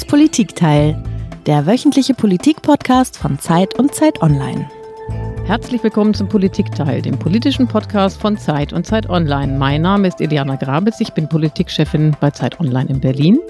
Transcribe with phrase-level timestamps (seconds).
[0.00, 0.96] Das Politikteil,
[1.44, 4.66] der wöchentliche Politik-Podcast von Zeit und Zeit Online.
[5.44, 9.58] Herzlich willkommen zum Politikteil, dem politischen Podcast von Zeit und Zeit Online.
[9.58, 13.40] Mein Name ist Eliana Grabitz, ich bin Politikchefin bei Zeit Online in Berlin.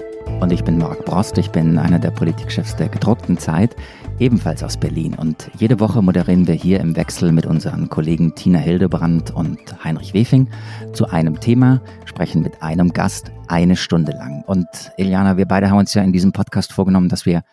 [0.41, 3.73] Und ich bin Marc Brost, ich bin einer der Politikchefs der gedruckten Zeit,
[4.19, 5.15] ebenfalls aus Berlin.
[5.15, 10.13] Und jede Woche moderieren wir hier im Wechsel mit unseren Kollegen Tina Hildebrand und Heinrich
[10.13, 10.49] Wefing
[10.93, 14.43] zu einem Thema, sprechen mit einem Gast eine Stunde lang.
[14.45, 14.67] Und
[14.97, 17.43] Eliana, wir beide haben uns ja in diesem Podcast vorgenommen, dass wir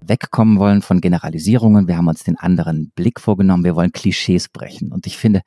[0.00, 1.88] wegkommen wollen von Generalisierungen.
[1.88, 3.64] Wir haben uns den anderen Blick vorgenommen.
[3.64, 4.92] Wir wollen Klischees brechen.
[4.92, 5.42] Und ich finde,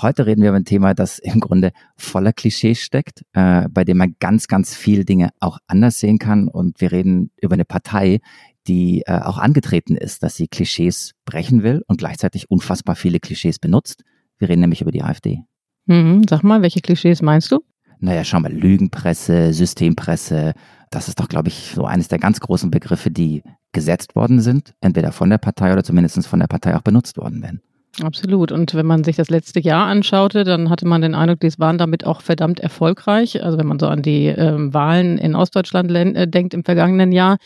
[0.00, 3.98] heute reden wir über ein Thema, das im Grunde voller Klischees steckt, äh, bei dem
[3.98, 6.48] man ganz, ganz viel Dinge auch anders sehen kann.
[6.48, 8.20] Und wir reden über eine Partei,
[8.68, 13.58] die äh, auch angetreten ist, dass sie Klischees brechen will und gleichzeitig unfassbar viele Klischees
[13.58, 14.04] benutzt.
[14.38, 15.42] Wir reden nämlich über die AfD.
[15.86, 17.60] Mhm, sag mal, welche Klischees meinst du?
[18.00, 20.54] Naja, schau mal, Lügenpresse, Systempresse,
[20.90, 24.74] das ist doch, glaube ich, so eines der ganz großen Begriffe, die gesetzt worden sind,
[24.80, 27.60] entweder von der Partei oder zumindest von der Partei auch benutzt worden werden.
[28.02, 28.52] Absolut.
[28.52, 31.78] Und wenn man sich das letzte Jahr anschaute, dann hatte man den Eindruck, die waren
[31.78, 33.42] damit auch verdammt erfolgreich.
[33.42, 37.38] Also wenn man so an die ähm, Wahlen in Ostdeutschland äh, denkt im vergangenen Jahr.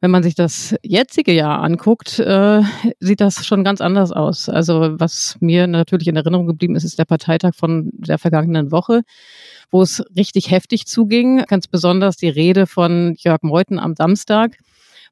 [0.00, 2.62] Wenn man sich das jetzige Jahr anguckt, äh,
[3.00, 4.48] sieht das schon ganz anders aus.
[4.48, 9.02] Also was mir natürlich in Erinnerung geblieben ist, ist der Parteitag von der vergangenen Woche
[9.72, 11.42] wo es richtig heftig zuging.
[11.48, 14.56] Ganz besonders die Rede von Jörg Meuthen am Samstag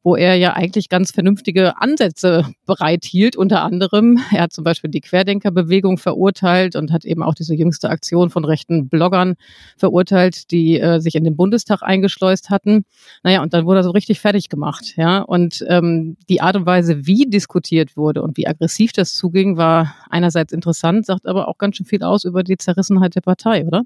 [0.04, 3.36] wo er ja eigentlich ganz vernünftige Ansätze bereithielt.
[3.36, 7.88] Unter anderem, er hat zum Beispiel die Querdenkerbewegung verurteilt und hat eben auch diese jüngste
[7.88, 9.34] Aktion von rechten Bloggern
[9.78, 12.84] verurteilt, die äh, sich in den Bundestag eingeschleust hatten.
[13.22, 14.92] Naja, und dann wurde er so richtig fertig gemacht.
[14.96, 19.56] Ja, und ähm, die Art und Weise, wie diskutiert wurde und wie aggressiv das zuging,
[19.56, 23.66] war einerseits interessant, sagt aber auch ganz schön viel aus über die Zerrissenheit der Partei,
[23.66, 23.84] oder?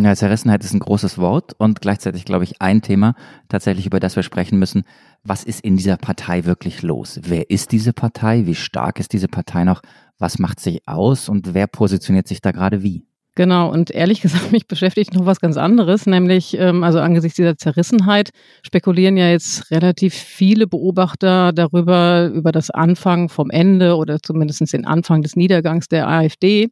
[0.00, 3.16] Ja, Zerrissenheit ist ein großes Wort und gleichzeitig, glaube ich, ein Thema
[3.48, 4.84] tatsächlich, über das wir sprechen müssen.
[5.24, 7.18] Was ist in dieser Partei wirklich los?
[7.24, 8.46] Wer ist diese Partei?
[8.46, 9.82] Wie stark ist diese Partei noch?
[10.16, 13.07] Was macht sich aus und wer positioniert sich da gerade wie?
[13.38, 17.56] Genau, und ehrlich gesagt, mich beschäftigt noch was ganz anderes, nämlich, ähm, also angesichts dieser
[17.56, 18.30] Zerrissenheit
[18.64, 24.84] spekulieren ja jetzt relativ viele Beobachter darüber, über das Anfang vom Ende oder zumindest den
[24.84, 26.70] Anfang des Niedergangs der AfD.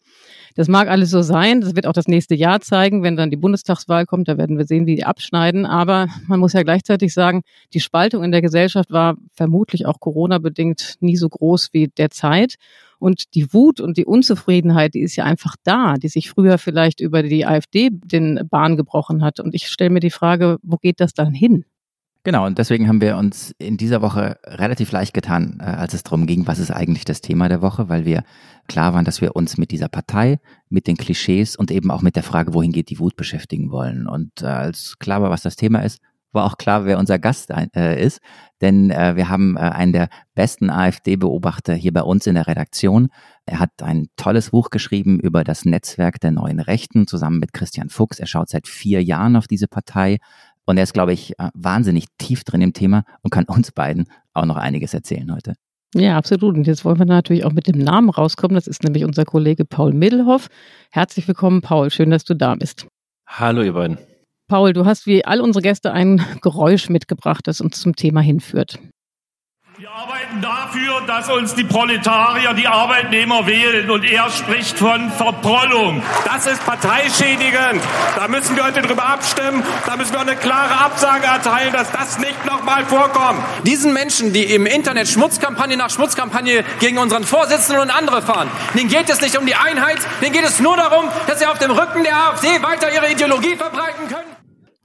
[0.57, 1.61] Das mag alles so sein.
[1.61, 4.27] Das wird auch das nächste Jahr zeigen, wenn dann die Bundestagswahl kommt.
[4.27, 5.67] Da werden wir sehen, wie die abschneiden.
[5.67, 7.43] Aber man muss ja gleichzeitig sagen,
[7.75, 12.57] die Spaltung in der Gesellschaft war vermutlich auch Corona-bedingt nie so groß wie derzeit.
[12.99, 17.01] Und die Wut und die Unzufriedenheit, die ist ja einfach da, die sich früher vielleicht
[17.01, 19.41] über die AfD den Bahn gebrochen hat.
[19.41, 21.65] Und ich stelle mir die Frage, wo geht das dann hin?
[22.27, 26.03] Genau, und deswegen haben wir uns in dieser Woche relativ leicht getan, äh, als es
[26.03, 28.25] darum ging, was ist eigentlich das Thema der Woche, weil wir
[28.67, 32.17] klar waren, dass wir uns mit dieser Partei, mit den Klischees und eben auch mit
[32.17, 34.09] der Frage, wohin geht die Wut beschäftigen wollen.
[34.09, 36.01] Und äh, als klar war, was das Thema ist,
[36.37, 38.21] war auch klar, wer unser Gast äh, ist,
[38.61, 43.09] denn äh, wir haben äh, einen der besten AfD-Beobachter hier bei uns in der Redaktion.
[43.45, 47.89] Er hat ein tolles Buch geschrieben über das Netzwerk der neuen Rechten zusammen mit Christian
[47.89, 48.21] Fuchs.
[48.21, 50.19] Er schaut seit vier Jahren auf diese Partei
[50.65, 54.47] und er ist, glaube ich, wahnsinnig tief drin im Thema und kann uns beiden auch
[54.47, 55.55] noch einiges erzählen heute.
[55.95, 56.57] Ja, absolut.
[56.57, 58.55] Und jetzt wollen wir natürlich auch mit dem Namen rauskommen.
[58.55, 60.49] Das ist nämlich unser Kollege Paul Middelhoff.
[60.91, 61.91] Herzlich willkommen, Paul.
[61.91, 62.87] Schön, dass du da bist.
[63.27, 63.99] Hallo, ihr beiden.
[64.49, 68.79] Paul, du hast wie all unsere Gäste ein Geräusch mitgebracht, das uns zum Thema hinführt.
[69.79, 73.91] Wir arbeiten dafür, dass uns die Proletarier, die Arbeitnehmer wählen.
[73.91, 76.03] Und er spricht von Verprollung.
[76.25, 77.83] Das ist parteischädigend.
[78.17, 79.63] Da müssen wir heute drüber abstimmen.
[79.85, 83.41] Da müssen wir eine klare Absage erteilen, dass das nicht nochmal vorkommt.
[83.65, 88.89] Diesen Menschen, die im Internet Schmutzkampagne nach Schmutzkampagne gegen unseren Vorsitzenden und andere fahren, denen
[88.89, 91.73] geht es nicht um die Einheit, denen geht es nur darum, dass sie auf dem
[91.73, 94.36] Rücken der AfD weiter ihre Ideologie verbreiten können.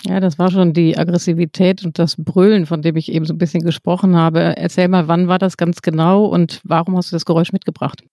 [0.06, 3.38] Ja, das war schon die Aggressivität und das Brüllen, von dem ich eben so ein
[3.38, 4.58] bisschen gesprochen habe.
[4.58, 8.04] Erzähl mal, wann war das ganz genau und warum hast du das Geräusch mitgebracht?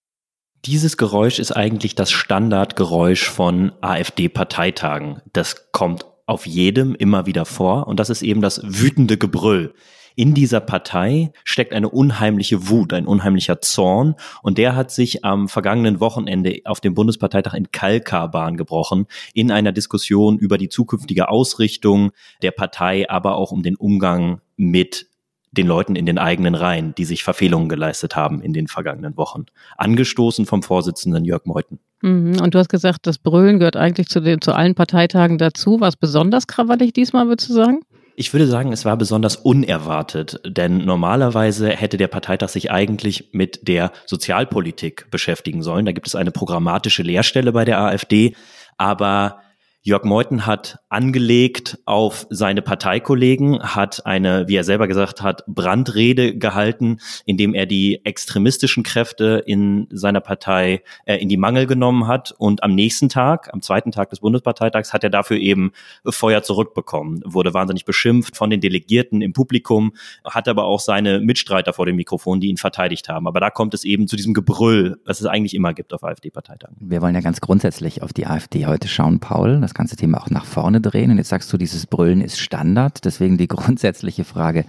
[0.65, 5.21] Dieses Geräusch ist eigentlich das Standardgeräusch von AfD-Parteitagen.
[5.33, 9.73] Das kommt auf jedem immer wieder vor und das ist eben das wütende Gebrüll
[10.19, 15.47] in dieser Partei steckt eine unheimliche Wut, ein unheimlicher Zorn und der hat sich am
[15.47, 22.11] vergangenen Wochenende auf dem Bundesparteitag in Kalkar gebrochen, in einer Diskussion über die zukünftige Ausrichtung
[22.41, 25.07] der Partei, aber auch um den Umgang mit
[25.51, 29.45] den Leuten in den eigenen Reihen, die sich Verfehlungen geleistet haben in den vergangenen Wochen.
[29.77, 31.79] Angestoßen vom Vorsitzenden Jörg Meuthen.
[32.01, 32.41] Mhm.
[32.41, 35.79] Und du hast gesagt, das Brüllen gehört eigentlich zu, den, zu allen Parteitagen dazu.
[35.79, 37.79] Was besonders krawallig diesmal, würdest du sagen?
[38.19, 43.65] Ich würde sagen, es war besonders unerwartet, denn normalerweise hätte der Parteitag sich eigentlich mit
[43.69, 45.85] der Sozialpolitik beschäftigen sollen.
[45.85, 48.35] Da gibt es eine programmatische Lehrstelle bei der AfD,
[48.75, 49.39] aber
[49.81, 56.37] Jörg Meuthen hat angelegt auf seine Parteikollegen, hat eine, wie er selber gesagt hat, Brandrede
[56.37, 62.33] gehalten, indem er die extremistischen Kräfte in seiner Partei äh, in die Mangel genommen hat.
[62.37, 65.71] Und am nächsten Tag, am zweiten Tag des Bundesparteitags, hat er dafür eben
[66.05, 69.93] Feuer zurückbekommen, wurde wahnsinnig beschimpft von den Delegierten im Publikum,
[70.25, 73.27] hat aber auch seine Mitstreiter vor dem Mikrofon, die ihn verteidigt haben.
[73.27, 76.75] Aber da kommt es eben zu diesem Gebrüll, was es eigentlich immer gibt auf AfD-Parteitagen.
[76.81, 80.29] Wir wollen ja ganz grundsätzlich auf die AfD heute schauen, Paul das ganze Thema auch
[80.29, 81.11] nach vorne drehen.
[81.11, 83.05] Und jetzt sagst du, dieses Brüllen ist Standard.
[83.05, 84.65] Deswegen die grundsätzliche Frage,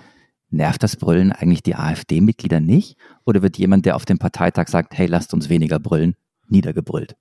[0.51, 2.97] nervt das Brüllen eigentlich die AfD-Mitglieder nicht?
[3.25, 6.15] Oder wird jemand, der auf dem Parteitag sagt, hey, lasst uns weniger brüllen,
[6.49, 7.17] niedergebrüllt?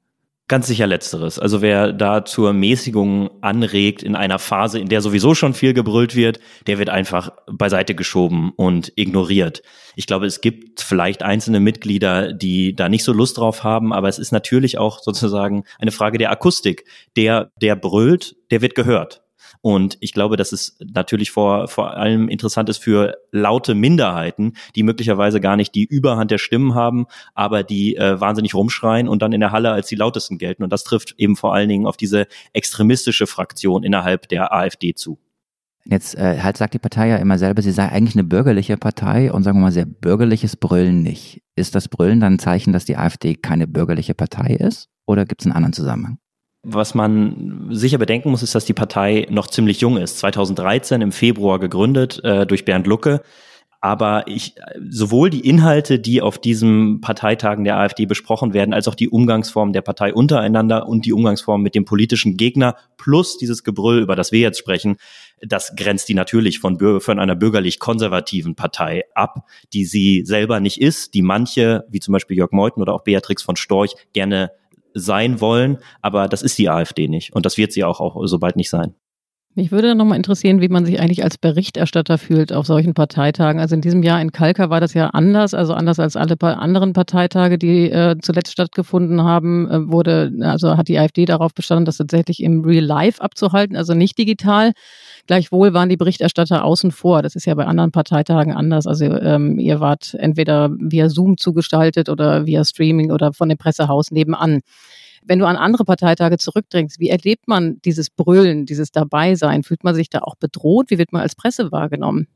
[0.49, 1.37] Ganz sicher letzteres.
[1.37, 6.15] Also wer da zur Mäßigung anregt in einer Phase, in der sowieso schon viel gebrüllt
[6.15, 9.61] wird, der wird einfach beiseite geschoben und ignoriert.
[9.95, 14.09] Ich glaube, es gibt vielleicht einzelne Mitglieder, die da nicht so Lust drauf haben, aber
[14.09, 16.83] es ist natürlich auch sozusagen eine Frage der Akustik.
[17.15, 19.21] Der, der brüllt, der wird gehört.
[19.61, 24.83] Und ich glaube, dass es natürlich vor, vor allem interessant ist für laute Minderheiten, die
[24.83, 29.33] möglicherweise gar nicht die Überhand der Stimmen haben, aber die äh, wahnsinnig rumschreien und dann
[29.33, 30.63] in der Halle als die lautesten gelten.
[30.63, 35.19] Und das trifft eben vor allen Dingen auf diese extremistische Fraktion innerhalb der AfD zu.
[35.85, 39.31] Jetzt äh, halt sagt die Partei ja immer selber, sie sei eigentlich eine bürgerliche Partei
[39.31, 41.41] und sagen wir mal sehr bürgerliches Brüllen nicht.
[41.55, 44.89] Ist das Brüllen dann ein Zeichen, dass die AfD keine bürgerliche Partei ist?
[45.07, 46.19] Oder gibt es einen anderen Zusammenhang?
[46.63, 50.19] Was man sicher bedenken muss, ist, dass die Partei noch ziemlich jung ist.
[50.19, 53.21] 2013 im Februar gegründet äh, durch Bernd Lucke.
[53.81, 54.55] Aber ich,
[54.89, 59.71] sowohl die Inhalte, die auf diesen Parteitagen der AfD besprochen werden, als auch die Umgangsform
[59.71, 64.33] der Partei untereinander und die Umgangsform mit dem politischen Gegner plus dieses Gebrüll, über das
[64.33, 64.97] wir jetzt sprechen,
[65.41, 71.13] das grenzt die natürlich von, von einer bürgerlich-konservativen Partei ab, die sie selber nicht ist,
[71.13, 74.51] die manche, wie zum Beispiel Jörg Meuthen oder auch Beatrix von Storch, gerne
[74.93, 78.39] sein wollen, aber das ist die AfD nicht und das wird sie auch, auch so
[78.39, 78.95] bald nicht sein.
[79.55, 83.59] Mich würde nochmal interessieren, wie man sich eigentlich als Berichterstatter fühlt auf solchen Parteitagen.
[83.59, 86.93] Also in diesem Jahr in Kalka war das ja anders, also anders als alle anderen
[86.93, 91.97] Parteitage, die äh, zuletzt stattgefunden haben, äh, wurde, also hat die AfD darauf bestanden, das
[91.97, 94.73] tatsächlich im Real Life abzuhalten, also nicht digital.
[95.25, 97.23] Gleichwohl waren die Berichterstatter außen vor.
[97.23, 98.85] Das ist ja bei anderen Parteitagen anders.
[98.85, 104.11] Also ähm, ihr wart entweder via Zoom zugestaltet oder via Streaming oder von dem Pressehaus
[104.11, 104.61] nebenan.
[105.23, 109.63] Wenn du an andere Parteitage zurückdrängst, wie erlebt man dieses Brüllen, dieses Dabeisein?
[109.63, 110.89] Fühlt man sich da auch bedroht?
[110.89, 112.27] Wie wird man als Presse wahrgenommen?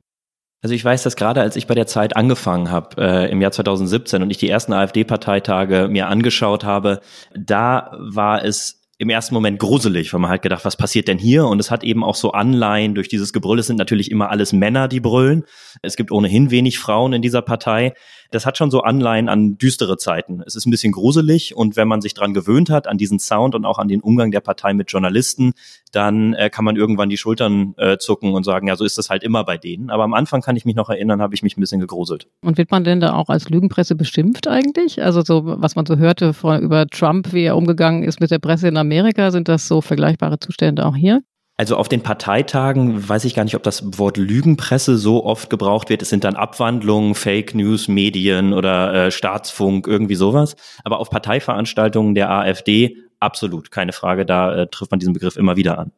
[0.63, 3.51] Also ich weiß, dass gerade als ich bei der Zeit angefangen habe, äh, im Jahr
[3.51, 7.01] 2017 und ich die ersten AfD-Parteitage mir angeschaut habe,
[7.35, 11.45] da war es im ersten Moment gruselig, weil man halt gedacht, was passiert denn hier?
[11.47, 13.59] Und es hat eben auch so Anleihen durch dieses Gebrüll.
[13.59, 15.43] Es sind natürlich immer alles Männer, die brüllen.
[15.81, 17.93] Es gibt ohnehin wenig Frauen in dieser Partei
[18.33, 20.41] das hat schon so Anleihen an düstere Zeiten.
[20.45, 23.53] Es ist ein bisschen gruselig und wenn man sich dran gewöhnt hat, an diesen Sound
[23.53, 25.53] und auch an den Umgang der Partei mit Journalisten,
[25.91, 29.09] dann äh, kann man irgendwann die Schultern äh, zucken und sagen, ja, so ist das
[29.09, 29.91] halt immer bei denen.
[29.91, 32.27] Aber am Anfang kann ich mich noch erinnern, habe ich mich ein bisschen gegruselt.
[32.41, 35.03] Und wird man denn da auch als Lügenpresse beschimpft eigentlich?
[35.03, 38.39] Also so, was man so hörte vor, über Trump, wie er umgegangen ist mit der
[38.39, 41.21] Presse in Amerika, sind das so vergleichbare Zustände auch hier?
[41.55, 45.89] Also auf den Parteitagen weiß ich gar nicht, ob das Wort Lügenpresse so oft gebraucht
[45.89, 46.01] wird.
[46.01, 50.55] Es sind dann Abwandlungen, Fake News, Medien oder äh, Staatsfunk, irgendwie sowas.
[50.83, 55.55] Aber auf Parteiveranstaltungen der AfD absolut, keine Frage, da äh, trifft man diesen Begriff immer
[55.55, 55.91] wieder an.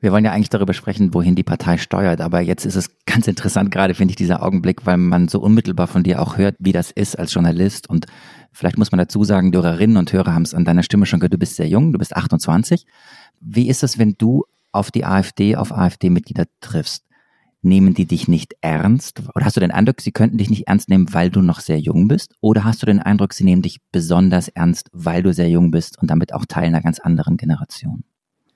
[0.00, 3.26] Wir wollen ja eigentlich darüber sprechen, wohin die Partei steuert, aber jetzt ist es ganz
[3.26, 6.70] interessant gerade, finde ich, dieser Augenblick, weil man so unmittelbar von dir auch hört, wie
[6.70, 8.06] das ist als Journalist und
[8.52, 11.18] vielleicht muss man dazu sagen, die Hörerinnen und Hörer haben es an deiner Stimme schon
[11.18, 12.86] gehört, du bist sehr jung, du bist 28.
[13.40, 17.04] Wie ist es, wenn du auf die AfD, auf AfD-Mitglieder triffst,
[17.62, 19.22] nehmen die dich nicht ernst?
[19.34, 21.80] Oder hast du den Eindruck, sie könnten dich nicht ernst nehmen, weil du noch sehr
[21.80, 22.34] jung bist?
[22.40, 25.98] Oder hast du den Eindruck, sie nehmen dich besonders ernst, weil du sehr jung bist
[26.00, 28.04] und damit auch Teil einer ganz anderen Generation?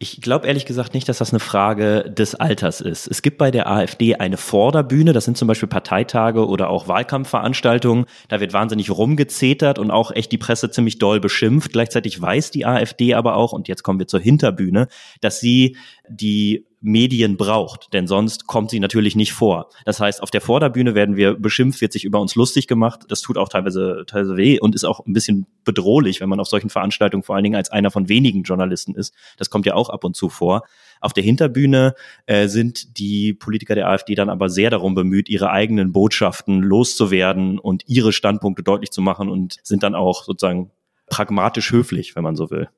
[0.03, 3.07] Ich glaube ehrlich gesagt nicht, dass das eine Frage des Alters ist.
[3.07, 8.07] Es gibt bei der AfD eine Vorderbühne, das sind zum Beispiel Parteitage oder auch Wahlkampfveranstaltungen.
[8.27, 11.73] Da wird wahnsinnig rumgezetert und auch echt die Presse ziemlich doll beschimpft.
[11.73, 14.89] Gleichzeitig weiß die AfD aber auch, und jetzt kommen wir zur Hinterbühne,
[15.21, 15.77] dass sie
[16.09, 19.71] die Medien braucht, denn sonst kommt sie natürlich nicht vor.
[19.85, 23.05] Das heißt, auf der Vorderbühne werden wir beschimpft, wird sich über uns lustig gemacht.
[23.09, 26.49] Das tut auch teilweise, teilweise weh und ist auch ein bisschen bedrohlich, wenn man auf
[26.49, 29.15] solchen Veranstaltungen vor allen Dingen als einer von wenigen Journalisten ist.
[29.39, 30.63] Das kommt ja auch ab und zu vor.
[31.01, 31.95] Auf der Hinterbühne
[32.27, 37.59] äh, sind die Politiker der AfD dann aber sehr darum bemüht, ihre eigenen Botschaften loszuwerden
[37.59, 40.73] und ihre Standpunkte deutlich zu machen und sind dann auch sozusagen
[41.09, 42.69] pragmatisch höflich, wenn man so will.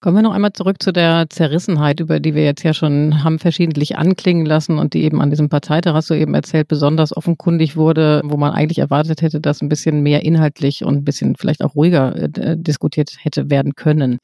[0.00, 3.38] Kommen wir noch einmal zurück zu der Zerrissenheit, über die wir jetzt ja schon haben
[3.38, 8.20] verschiedentlich anklingen lassen und die eben an diesem Parteitag, hast eben erzählt, besonders offenkundig wurde,
[8.22, 11.74] wo man eigentlich erwartet hätte, dass ein bisschen mehr inhaltlich und ein bisschen vielleicht auch
[11.74, 14.18] ruhiger äh, diskutiert hätte werden können.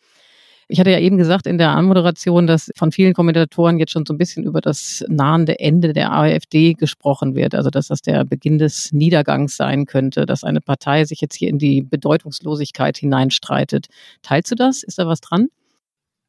[0.68, 4.14] Ich hatte ja eben gesagt in der Anmoderation, dass von vielen Kommentatoren jetzt schon so
[4.14, 7.54] ein bisschen über das nahende Ende der AfD gesprochen wird.
[7.54, 11.48] Also dass das der Beginn des Niedergangs sein könnte, dass eine Partei sich jetzt hier
[11.48, 13.86] in die Bedeutungslosigkeit hineinstreitet.
[14.22, 14.82] Teilst du das?
[14.82, 15.48] Ist da was dran?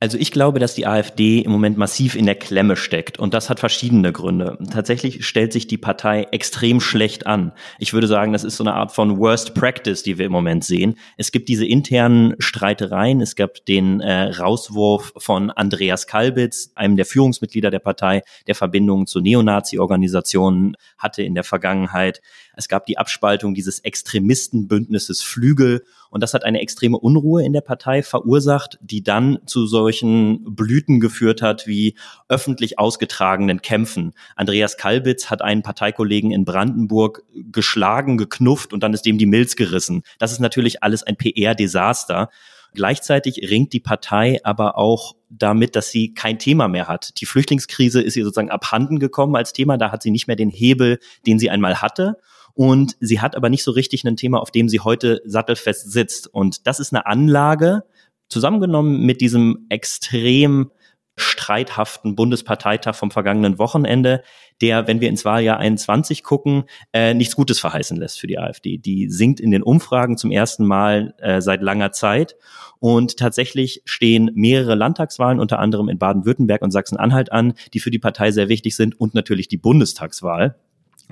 [0.03, 3.49] Also ich glaube, dass die AfD im Moment massiv in der Klemme steckt und das
[3.49, 4.57] hat verschiedene Gründe.
[4.69, 7.53] Tatsächlich stellt sich die Partei extrem schlecht an.
[7.79, 10.65] Ich würde sagen, das ist so eine Art von Worst Practice, die wir im Moment
[10.65, 10.97] sehen.
[11.15, 13.21] Es gibt diese internen Streitereien.
[13.21, 19.07] Es gab den äh, Rauswurf von Andreas Kalbitz, einem der Führungsmitglieder der Partei, der Verbindungen
[19.07, 22.19] zu Neonazi-Organisationen hatte in der Vergangenheit.
[22.57, 27.61] Es gab die Abspaltung dieses Extremistenbündnisses Flügel und das hat eine extreme Unruhe in der
[27.61, 31.95] Partei verursacht, die dann zu solchen Blüten geführt hat wie
[32.29, 34.13] öffentlich ausgetragenen Kämpfen.
[34.35, 39.55] Andreas Kalbitz hat einen Parteikollegen in Brandenburg geschlagen, geknufft und dann ist dem die Milz
[39.55, 40.03] gerissen.
[40.19, 42.29] Das ist natürlich alles ein PR-Desaster.
[42.75, 47.19] Gleichzeitig ringt die Partei aber auch damit, dass sie kein Thema mehr hat.
[47.21, 49.77] Die Flüchtlingskrise ist ihr sozusagen abhanden gekommen als Thema.
[49.77, 52.17] Da hat sie nicht mehr den Hebel, den sie einmal hatte.
[52.53, 56.27] Und sie hat aber nicht so richtig ein Thema, auf dem sie heute sattelfest sitzt.
[56.27, 57.83] Und das ist eine Anlage,
[58.29, 60.71] zusammengenommen mit diesem extrem
[61.15, 64.23] streithaften Bundesparteitag vom vergangenen Wochenende,
[64.61, 68.77] der, wenn wir ins Wahljahr 21 gucken, äh, nichts Gutes verheißen lässt für die AfD.
[68.79, 72.35] Die sinkt in den Umfragen zum ersten Mal äh, seit langer Zeit.
[72.79, 77.99] Und tatsächlich stehen mehrere Landtagswahlen, unter anderem in Baden-Württemberg und Sachsen-Anhalt an, die für die
[77.99, 80.55] Partei sehr wichtig sind und natürlich die Bundestagswahl.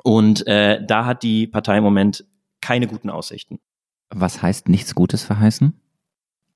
[0.03, 2.25] Und äh, da hat die Partei im Moment
[2.61, 3.59] keine guten Aussichten.
[4.09, 5.79] Was heißt nichts Gutes verheißen?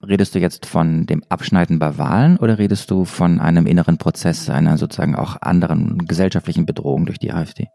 [0.02, 4.50] Redest du jetzt von dem Abschneiden bei Wahlen oder redest du von einem inneren Prozess,
[4.50, 7.68] einer sozusagen auch anderen gesellschaftlichen Bedrohung durch die AfD?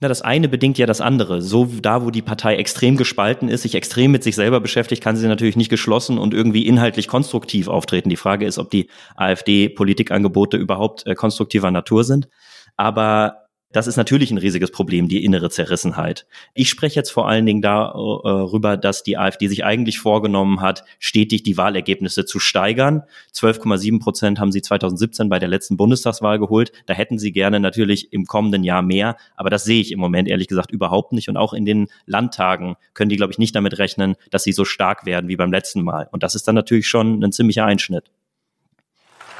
[0.00, 1.40] Na, das eine bedingt ja das andere.
[1.40, 5.16] So da, wo die Partei extrem gespalten ist, sich extrem mit sich selber beschäftigt, kann
[5.16, 8.08] sie natürlich nicht geschlossen und irgendwie inhaltlich konstruktiv auftreten.
[8.08, 12.28] Die Frage ist, ob die AfD-Politikangebote überhaupt äh, konstruktiver Natur sind.
[12.76, 13.43] Aber
[13.74, 16.26] das ist natürlich ein riesiges Problem, die innere Zerrissenheit.
[16.54, 21.42] Ich spreche jetzt vor allen Dingen darüber, dass die AfD sich eigentlich vorgenommen hat, stetig
[21.42, 23.02] die Wahlergebnisse zu steigern.
[23.34, 26.70] 12,7 Prozent haben sie 2017 bei der letzten Bundestagswahl geholt.
[26.86, 29.16] Da hätten sie gerne natürlich im kommenden Jahr mehr.
[29.34, 31.28] Aber das sehe ich im Moment ehrlich gesagt überhaupt nicht.
[31.28, 34.64] Und auch in den Landtagen können die, glaube ich, nicht damit rechnen, dass sie so
[34.64, 36.08] stark werden wie beim letzten Mal.
[36.12, 38.04] Und das ist dann natürlich schon ein ziemlicher Einschnitt.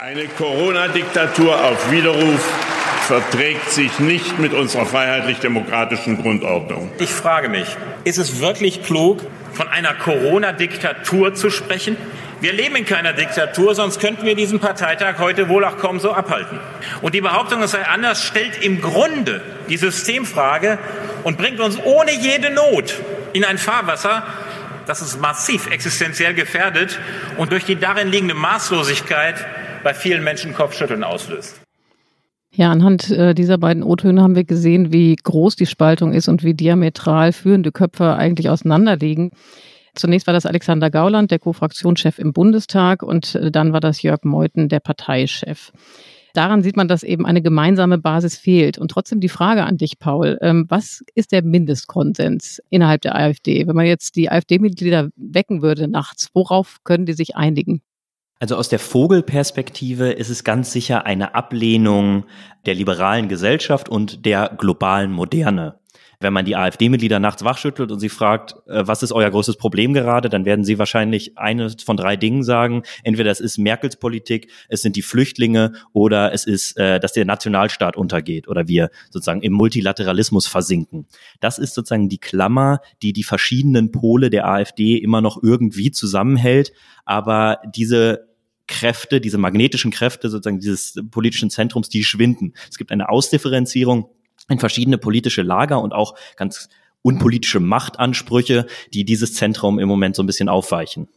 [0.00, 2.63] Eine Corona-Diktatur auf Widerruf
[3.04, 6.90] verträgt sich nicht mit unserer freiheitlich-demokratischen Grundordnung.
[6.98, 7.66] Ich frage mich,
[8.04, 9.20] ist es wirklich klug,
[9.52, 11.96] von einer Corona-Diktatur zu sprechen?
[12.40, 16.12] Wir leben in keiner Diktatur, sonst könnten wir diesen Parteitag heute wohl auch kaum so
[16.12, 16.58] abhalten.
[17.00, 20.78] Und die Behauptung, es sei anders, stellt im Grunde die Systemfrage
[21.22, 22.94] und bringt uns ohne jede Not
[23.32, 24.26] in ein Fahrwasser,
[24.86, 26.98] das ist massiv existenziell gefährdet
[27.38, 29.36] und durch die darin liegende Maßlosigkeit
[29.82, 31.63] bei vielen Menschen Kopfschütteln auslöst.
[32.56, 36.44] Ja, anhand äh, dieser beiden O-Töne haben wir gesehen, wie groß die Spaltung ist und
[36.44, 39.32] wie diametral führende Köpfe eigentlich auseinanderliegen.
[39.96, 44.22] Zunächst war das Alexander Gauland, der Co-Fraktionschef im Bundestag, und äh, dann war das Jörg
[44.22, 45.72] Meuthen, der Parteichef.
[46.32, 48.78] Daran sieht man, dass eben eine gemeinsame Basis fehlt.
[48.78, 53.66] Und trotzdem die Frage an dich, Paul, ähm, was ist der Mindestkonsens innerhalb der AfD?
[53.66, 57.82] Wenn man jetzt die AfD-Mitglieder wecken würde nachts, worauf können die sich einigen?
[58.40, 62.24] Also aus der Vogelperspektive ist es ganz sicher eine Ablehnung
[62.66, 65.78] der liberalen Gesellschaft und der globalen Moderne.
[66.20, 69.92] Wenn man die AfD-Mitglieder nachts wachschüttelt und sie fragt, äh, was ist euer größtes Problem
[69.92, 72.82] gerade, dann werden sie wahrscheinlich eines von drei Dingen sagen.
[73.02, 77.24] Entweder es ist Merkels Politik, es sind die Flüchtlinge oder es ist, äh, dass der
[77.24, 81.06] Nationalstaat untergeht oder wir sozusagen im Multilateralismus versinken.
[81.40, 86.72] Das ist sozusagen die Klammer, die die verschiedenen Pole der AfD immer noch irgendwie zusammenhält.
[87.04, 88.28] Aber diese
[88.66, 92.54] Kräfte, diese magnetischen Kräfte sozusagen dieses politischen Zentrums, die schwinden.
[92.70, 94.08] Es gibt eine Ausdifferenzierung
[94.48, 96.68] in verschiedene politische Lager und auch ganz
[97.02, 101.08] unpolitische Machtansprüche, die dieses Zentrum im Moment so ein bisschen aufweichen.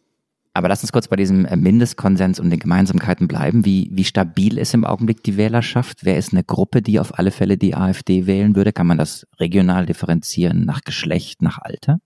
[0.54, 3.64] Aber lass uns kurz bei diesem äh, Mindestkonsens und den Gemeinsamkeiten bleiben.
[3.64, 6.04] Wie, wie stabil ist im Augenblick die Wählerschaft?
[6.04, 8.74] Wer ist eine Gruppe, die auf alle Fälle die AfD wählen würde?
[8.74, 12.00] Kann man das regional differenzieren nach Geschlecht, nach Alter?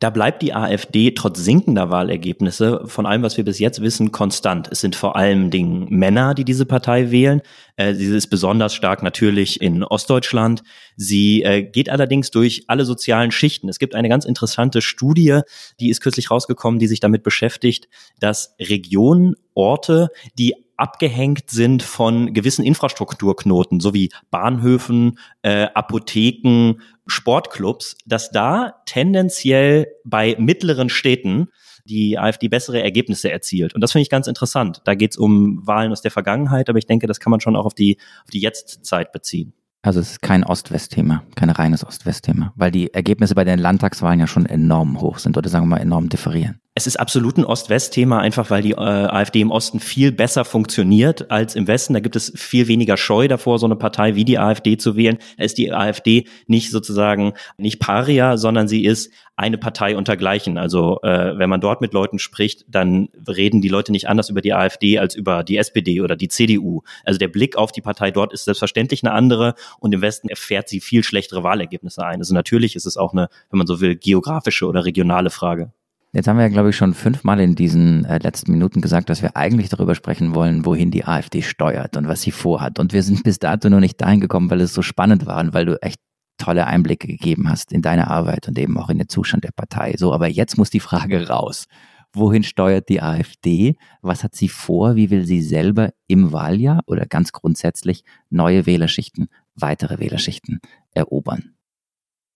[0.00, 4.66] Da bleibt die AfD trotz sinkender Wahlergebnisse von allem, was wir bis jetzt wissen, konstant.
[4.72, 7.42] Es sind vor allem Dingen Männer, die diese Partei wählen.
[7.76, 10.62] Äh, sie ist besonders stark natürlich in Ostdeutschland.
[10.96, 13.68] Sie äh, geht allerdings durch alle sozialen Schichten.
[13.68, 15.40] Es gibt eine ganz interessante Studie,
[15.80, 17.86] die ist kürzlich rausgekommen, die sich damit beschäftigt,
[18.18, 28.30] dass Regionen, Orte, die abgehängt sind von gewissen Infrastrukturknoten, sowie Bahnhöfen, äh, Apotheken, Sportclubs, dass
[28.30, 31.48] da tendenziell bei mittleren Städten
[31.84, 33.74] die AfD bessere Ergebnisse erzielt.
[33.74, 34.80] Und das finde ich ganz interessant.
[34.84, 37.56] Da geht es um Wahlen aus der Vergangenheit, aber ich denke, das kann man schon
[37.56, 39.52] auch auf die, auf die Jetztzeit beziehen.
[39.82, 44.26] Also es ist kein Ost-West-Thema, kein reines Ost-West-Thema, weil die Ergebnisse bei den Landtagswahlen ja
[44.26, 46.60] schon enorm hoch sind oder sagen wir mal enorm differieren.
[46.80, 51.30] Es ist absolut ein Ost-West-Thema, einfach weil die äh, AfD im Osten viel besser funktioniert
[51.30, 51.92] als im Westen.
[51.92, 55.18] Da gibt es viel weniger Scheu davor, so eine Partei wie die AfD zu wählen.
[55.36, 60.56] Da ist die AfD nicht sozusagen nicht Paria, sondern sie ist eine Partei untergleichen.
[60.56, 64.40] Also äh, wenn man dort mit Leuten spricht, dann reden die Leute nicht anders über
[64.40, 66.80] die AfD als über die SPD oder die CDU.
[67.04, 70.70] Also der Blick auf die Partei dort ist selbstverständlich eine andere und im Westen erfährt
[70.70, 72.20] sie viel schlechtere Wahlergebnisse ein.
[72.20, 75.74] Also natürlich ist es auch eine, wenn man so will, geografische oder regionale Frage.
[76.12, 79.22] Jetzt haben wir ja, glaube ich, schon fünfmal in diesen äh, letzten Minuten gesagt, dass
[79.22, 82.80] wir eigentlich darüber sprechen wollen, wohin die AfD steuert und was sie vorhat.
[82.80, 85.54] Und wir sind bis dato noch nicht dahin gekommen, weil es so spannend war und
[85.54, 86.00] weil du echt
[86.36, 89.94] tolle Einblicke gegeben hast in deine Arbeit und eben auch in den Zustand der Partei.
[89.96, 91.66] So, aber jetzt muss die Frage raus.
[92.12, 93.76] Wohin steuert die AfD?
[94.02, 94.96] Was hat sie vor?
[94.96, 100.58] Wie will sie selber im Wahljahr oder ganz grundsätzlich neue Wählerschichten, weitere Wählerschichten
[100.90, 101.54] erobern?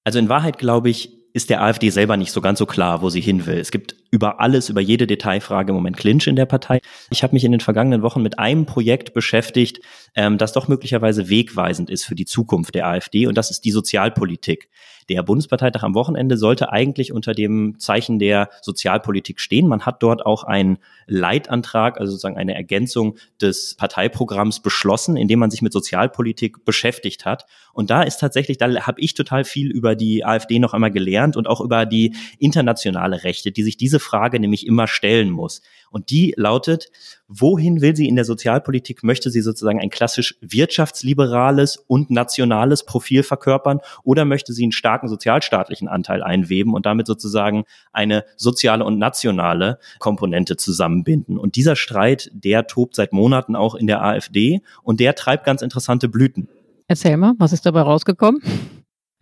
[0.04, 3.10] Also in Wahrheit glaube ich, ist der AfD selber nicht so ganz so klar, wo
[3.10, 3.58] sie hin will.
[3.58, 6.80] Es gibt über alles, über jede Detailfrage im Moment Clinch in der Partei.
[7.10, 9.80] Ich habe mich in den vergangenen Wochen mit einem Projekt beschäftigt,
[10.14, 13.72] ähm, das doch möglicherweise wegweisend ist für die Zukunft der AfD und das ist die
[13.72, 14.68] Sozialpolitik.
[15.08, 19.66] Der Bundesparteitag am Wochenende sollte eigentlich unter dem Zeichen der Sozialpolitik stehen.
[19.66, 25.40] Man hat dort auch einen Leitantrag, also sozusagen eine Ergänzung des Parteiprogramms beschlossen, in dem
[25.40, 27.44] man sich mit Sozialpolitik beschäftigt hat.
[27.74, 31.36] Und da ist tatsächlich, da habe ich total viel über die AfD noch einmal gelernt
[31.36, 35.62] und auch über die internationale Rechte, die sich diese Frage nämlich immer stellen muss.
[35.90, 36.90] Und die lautet,
[37.28, 39.04] wohin will sie in der Sozialpolitik?
[39.04, 45.08] Möchte sie sozusagen ein klassisch wirtschaftsliberales und nationales Profil verkörpern oder möchte sie einen starken
[45.08, 51.38] sozialstaatlichen Anteil einweben und damit sozusagen eine soziale und nationale Komponente zusammenbinden?
[51.38, 55.62] Und dieser Streit, der tobt seit Monaten auch in der AfD und der treibt ganz
[55.62, 56.48] interessante Blüten.
[56.88, 58.42] Erzähl mal, was ist dabei rausgekommen?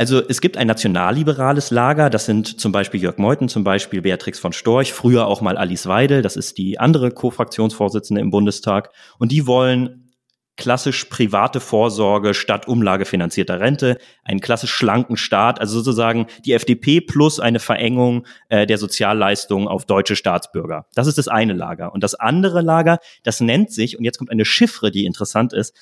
[0.03, 4.41] Also es gibt ein nationalliberales Lager, das sind zum Beispiel Jörg Meuthen, zum Beispiel Beatrix
[4.41, 8.91] von Storch, früher auch mal Alice Weidel, das ist die andere Co-Fraktionsvorsitzende im Bundestag.
[9.21, 10.13] Und die wollen
[10.57, 17.39] klassisch private Vorsorge statt umlagefinanzierter Rente, einen klassisch schlanken Staat, also sozusagen die FDP plus
[17.39, 20.87] eine Verengung äh, der Sozialleistungen auf deutsche Staatsbürger.
[20.97, 21.93] Das ist das eine Lager.
[21.93, 25.77] Und das andere Lager, das nennt sich, und jetzt kommt eine Chiffre, die interessant ist,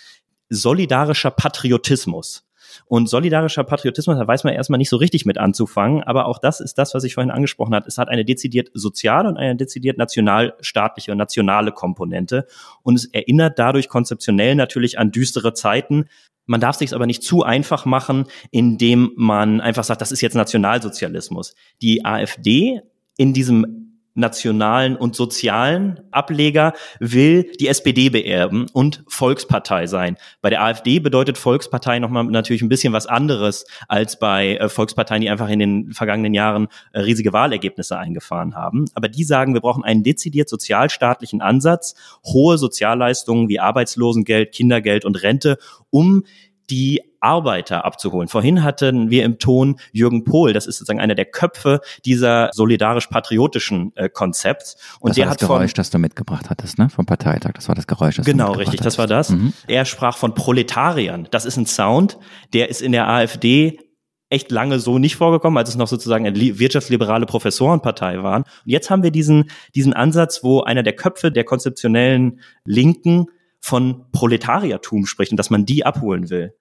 [0.51, 2.45] solidarischer Patriotismus.
[2.91, 6.59] Und solidarischer Patriotismus, da weiß man erstmal nicht so richtig mit anzufangen, aber auch das
[6.59, 7.87] ist das, was ich vorhin angesprochen habe.
[7.87, 12.49] Es hat eine dezidiert soziale und eine dezidiert nationalstaatliche und nationale Komponente
[12.83, 16.07] und es erinnert dadurch konzeptionell natürlich an düstere Zeiten,
[16.47, 20.35] man darf sich aber nicht zu einfach machen, indem man einfach sagt, das ist jetzt
[20.35, 21.55] Nationalsozialismus.
[21.83, 22.81] Die AfD
[23.17, 30.17] in diesem nationalen und sozialen Ableger will die SPD beerben und Volkspartei sein.
[30.41, 35.23] Bei der AfD bedeutet Volkspartei nochmal natürlich ein bisschen was anderes als bei äh, Volksparteien,
[35.23, 38.87] die einfach in den vergangenen Jahren äh, riesige Wahlergebnisse eingefahren haben.
[38.95, 41.95] Aber die sagen, wir brauchen einen dezidiert sozialstaatlichen Ansatz,
[42.25, 45.59] hohe Sozialleistungen wie Arbeitslosengeld, Kindergeld und Rente,
[45.91, 46.25] um
[46.71, 48.29] die Arbeiter abzuholen.
[48.29, 53.93] Vorhin hatten wir im Ton Jürgen Pohl, das ist sozusagen einer der Köpfe dieser solidarisch-patriotischen
[53.97, 54.77] äh, Konzepts.
[55.01, 56.91] Und das der war das hat Geräusch, von, das du mitgebracht hattest, ne?
[56.91, 57.53] Vom Parteitag.
[57.55, 59.31] Das war das Geräusch, das Genau, richtig, das war das.
[59.31, 59.53] Mhm.
[59.67, 61.29] Er sprach von Proletariern.
[61.31, 62.19] Das ist ein Sound,
[62.53, 63.79] der ist in der AfD
[64.31, 68.43] echt lange so nicht vorgekommen, als es noch sozusagen eine wirtschaftsliberale Professorenpartei waren.
[68.45, 73.27] Und jetzt haben wir diesen, diesen Ansatz, wo einer der Köpfe der konzeptionellen Linken
[73.61, 76.55] von Proletariertum spricht und dass man die abholen will.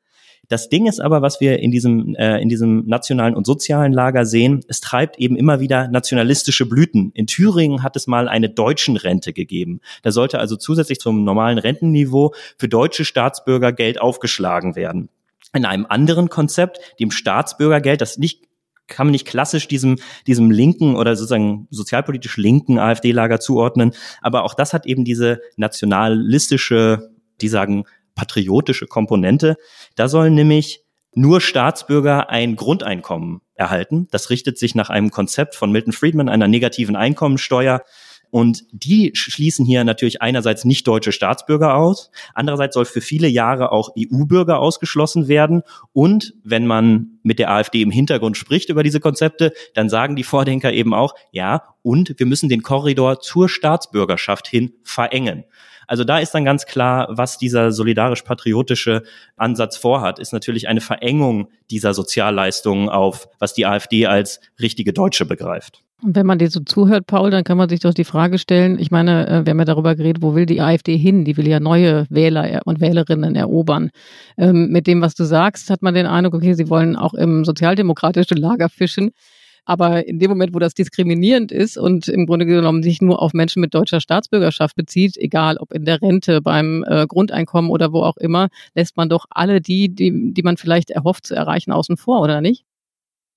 [0.50, 4.26] Das Ding ist aber, was wir in diesem, äh, in diesem nationalen und sozialen Lager
[4.26, 7.12] sehen, es treibt eben immer wieder nationalistische Blüten.
[7.14, 9.80] In Thüringen hat es mal eine deutschen Rente gegeben.
[10.02, 15.10] Da sollte also zusätzlich zum normalen Rentenniveau für deutsche Staatsbürger Geld aufgeschlagen werden.
[15.54, 18.50] In einem anderen Konzept, dem Staatsbürgergeld, das nicht
[18.88, 23.94] kann man nicht klassisch diesem, diesem linken oder sozusagen sozialpolitisch linken AfD-Lager zuordnen.
[24.20, 27.86] Aber auch das hat eben diese nationalistische, die sagen,
[28.20, 29.56] patriotische Komponente.
[29.96, 30.84] Da sollen nämlich
[31.16, 34.10] nur Staatsbürger ein Grundeinkommen erhalten.
[34.12, 37.82] Das richtet sich nach einem Konzept von Milton Friedman, einer negativen Einkommensteuer.
[38.30, 43.72] Und die schließen hier natürlich einerseits nicht deutsche Staatsbürger aus, andererseits soll für viele Jahre
[43.72, 45.64] auch EU-Bürger ausgeschlossen werden.
[45.94, 50.24] Und wenn man mit der AfD im Hintergrund spricht über diese Konzepte, dann sagen die
[50.24, 55.46] Vordenker eben auch, ja, und wir müssen den Korridor zur Staatsbürgerschaft hin verengen.
[55.90, 59.02] Also da ist dann ganz klar, was dieser solidarisch-patriotische
[59.38, 65.26] Ansatz vorhat, ist natürlich eine Verengung dieser Sozialleistungen auf, was die AfD als richtige Deutsche
[65.26, 65.82] begreift.
[66.04, 68.78] Und wenn man dir so zuhört, Paul, dann kann man sich doch die Frage stellen,
[68.78, 71.26] ich meine, äh, wir haben ja darüber geredet, wo will die AfD hin?
[71.26, 73.90] Die will ja neue Wähler und Wählerinnen erobern.
[74.38, 77.44] Ähm, mit dem, was du sagst, hat man den Eindruck, okay, sie wollen auch im
[77.44, 79.10] sozialdemokratischen Lager fischen.
[79.66, 83.34] Aber in dem Moment, wo das diskriminierend ist und im Grunde genommen sich nur auf
[83.34, 88.02] Menschen mit deutscher Staatsbürgerschaft bezieht, egal ob in der Rente, beim äh, Grundeinkommen oder wo
[88.04, 91.98] auch immer, lässt man doch alle die, die, die man vielleicht erhofft zu erreichen, außen
[91.98, 92.66] vor, oder nicht?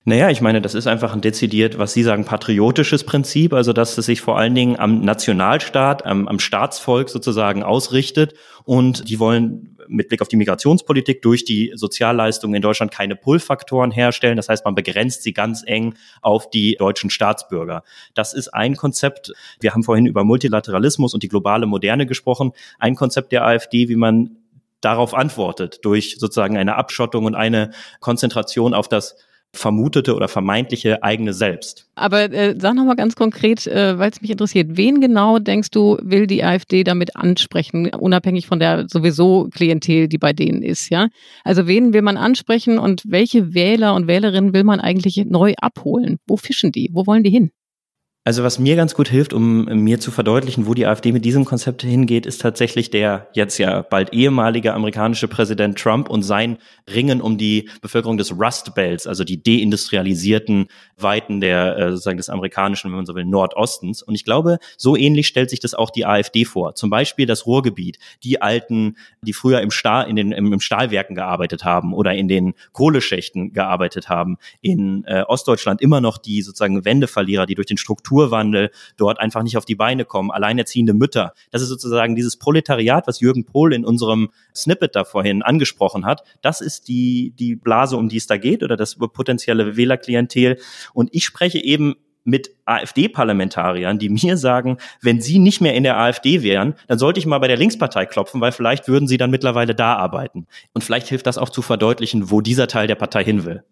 [0.05, 3.97] Naja, ich meine, das ist einfach ein dezidiert, was Sie sagen, patriotisches Prinzip, also dass
[3.97, 8.33] es sich vor allen Dingen am Nationalstaat, am, am Staatsvolk sozusagen ausrichtet
[8.65, 13.91] und die wollen mit Blick auf die Migrationspolitik durch die Sozialleistungen in Deutschland keine Pull-Faktoren
[13.91, 14.35] herstellen.
[14.35, 17.83] Das heißt, man begrenzt sie ganz eng auf die deutschen Staatsbürger.
[18.13, 19.31] Das ist ein Konzept.
[19.61, 22.51] Wir haben vorhin über Multilateralismus und die globale Moderne gesprochen.
[22.77, 24.37] Ein Konzept der AfD, wie man
[24.81, 29.15] darauf antwortet, durch sozusagen eine Abschottung und eine Konzentration auf das
[29.53, 31.87] vermutete oder vermeintliche eigene Selbst.
[31.95, 35.97] Aber äh, sag nochmal ganz konkret, äh, weil es mich interessiert, wen genau denkst du,
[36.01, 41.07] will die AfD damit ansprechen, unabhängig von der sowieso Klientel, die bei denen ist, ja?
[41.43, 46.17] Also wen will man ansprechen und welche Wähler und Wählerinnen will man eigentlich neu abholen?
[46.27, 46.89] Wo fischen die?
[46.91, 47.51] Wo wollen die hin?
[48.25, 51.43] Also was mir ganz gut hilft, um mir zu verdeutlichen, wo die AfD mit diesem
[51.43, 56.57] Konzept hingeht, ist tatsächlich der jetzt ja bald ehemalige amerikanische Präsident Trump und sein
[56.89, 62.29] Ringen um die Bevölkerung des Rust Belts, also die deindustrialisierten Weiten der äh, sozusagen des
[62.29, 64.01] amerikanischen, wenn man so will, Nordostens.
[64.01, 66.75] Und ich glaube, so ähnlich stellt sich das auch die AfD vor.
[66.75, 71.65] Zum Beispiel das Ruhrgebiet, die Alten, die früher im Stahl, in den im, Stahlwerken gearbeitet
[71.65, 74.37] haben oder in den Kohleschächten gearbeitet haben.
[74.61, 79.43] In äh, Ostdeutschland immer noch die sozusagen Wendeverlierer, die durch den Struktur Strukturwandel dort einfach
[79.43, 81.33] nicht auf die Beine kommen, alleinerziehende Mütter.
[81.51, 86.23] Das ist sozusagen dieses Proletariat, was Jürgen Pohl in unserem Snippet da vorhin angesprochen hat.
[86.41, 90.59] Das ist die, die Blase, um die es da geht oder das potenzielle Wählerklientel.
[90.93, 91.95] Und ich spreche eben
[92.25, 97.19] mit AfD-Parlamentariern, die mir sagen, wenn sie nicht mehr in der AfD wären, dann sollte
[97.19, 100.47] ich mal bei der Linkspartei klopfen, weil vielleicht würden sie dann mittlerweile da arbeiten.
[100.73, 103.63] Und vielleicht hilft das auch zu verdeutlichen, wo dieser Teil der Partei hin will.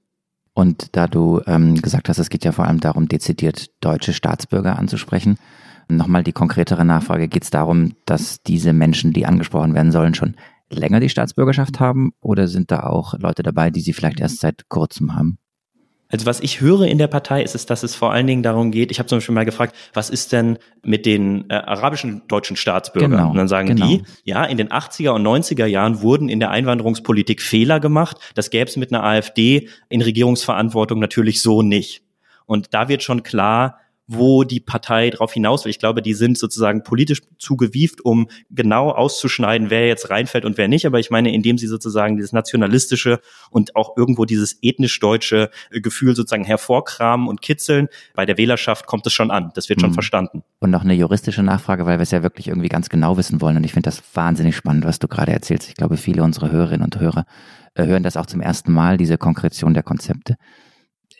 [0.54, 4.78] Und da du ähm, gesagt hast, es geht ja vor allem darum, dezidiert deutsche Staatsbürger
[4.78, 5.38] anzusprechen.
[5.88, 10.36] Nochmal die konkretere Nachfrage, geht es darum, dass diese Menschen, die angesprochen werden sollen, schon
[10.70, 14.70] länger die Staatsbürgerschaft haben oder sind da auch Leute dabei, die sie vielleicht erst seit
[14.70, 15.38] kurzem haben?
[16.12, 18.72] Also was ich höre in der Partei ist es, dass es vor allen Dingen darum
[18.72, 22.58] geht, ich habe zum Beispiel mal gefragt, was ist denn mit den äh, arabischen deutschen
[22.58, 23.12] Staatsbürgern?
[23.12, 23.88] Genau, und dann sagen genau.
[23.88, 28.18] die, ja, in den 80er und 90er Jahren wurden in der Einwanderungspolitik Fehler gemacht.
[28.36, 32.04] Das gäbe es mit einer AfD in Regierungsverantwortung natürlich so nicht.
[32.46, 33.80] Und da wird schon klar,
[34.14, 35.70] wo die Partei darauf hinaus will.
[35.70, 40.68] Ich glaube, die sind sozusagen politisch zugewieft, um genau auszuschneiden, wer jetzt reinfällt und wer
[40.68, 40.86] nicht.
[40.86, 43.22] Aber ich meine, indem sie sozusagen dieses nationalistische
[43.52, 49.14] und auch irgendwo dieses ethnisch-deutsche Gefühl sozusagen hervorkramen und kitzeln, bei der Wählerschaft kommt es
[49.14, 49.52] schon an.
[49.56, 49.96] Das wird schon mhm.
[49.96, 50.44] verstanden.
[50.60, 53.56] Und noch eine juristische Nachfrage, weil wir es ja wirklich irgendwie ganz genau wissen wollen.
[53.56, 55.70] Und ich finde das wahnsinnig spannend, was du gerade erzählst.
[55.70, 57.26] Ich glaube, viele unserer Hörerinnen und Hörer
[57.76, 60.36] äh, hören das auch zum ersten Mal, diese Konkretion der Konzepte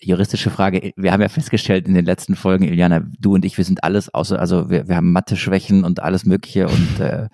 [0.04, 0.94] juristische Frage.
[0.96, 4.14] Wir haben ja festgestellt in den letzten Folgen, Iliana, du und ich, wir sind alles
[4.14, 7.30] außer, also wir, wir haben Mathe-Schwächen und alles Mögliche und äh,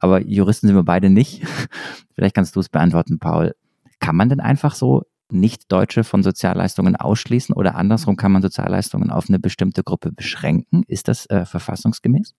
[0.00, 1.42] aber Juristen sind wir beide nicht.
[2.14, 3.54] Vielleicht kannst du es beantworten, Paul.
[4.00, 9.28] Kann man denn einfach so Nicht-Deutsche von Sozialleistungen ausschließen oder andersrum kann man Sozialleistungen auf
[9.28, 10.84] eine bestimmte Gruppe beschränken?
[10.86, 12.34] Ist das äh, verfassungsgemäß?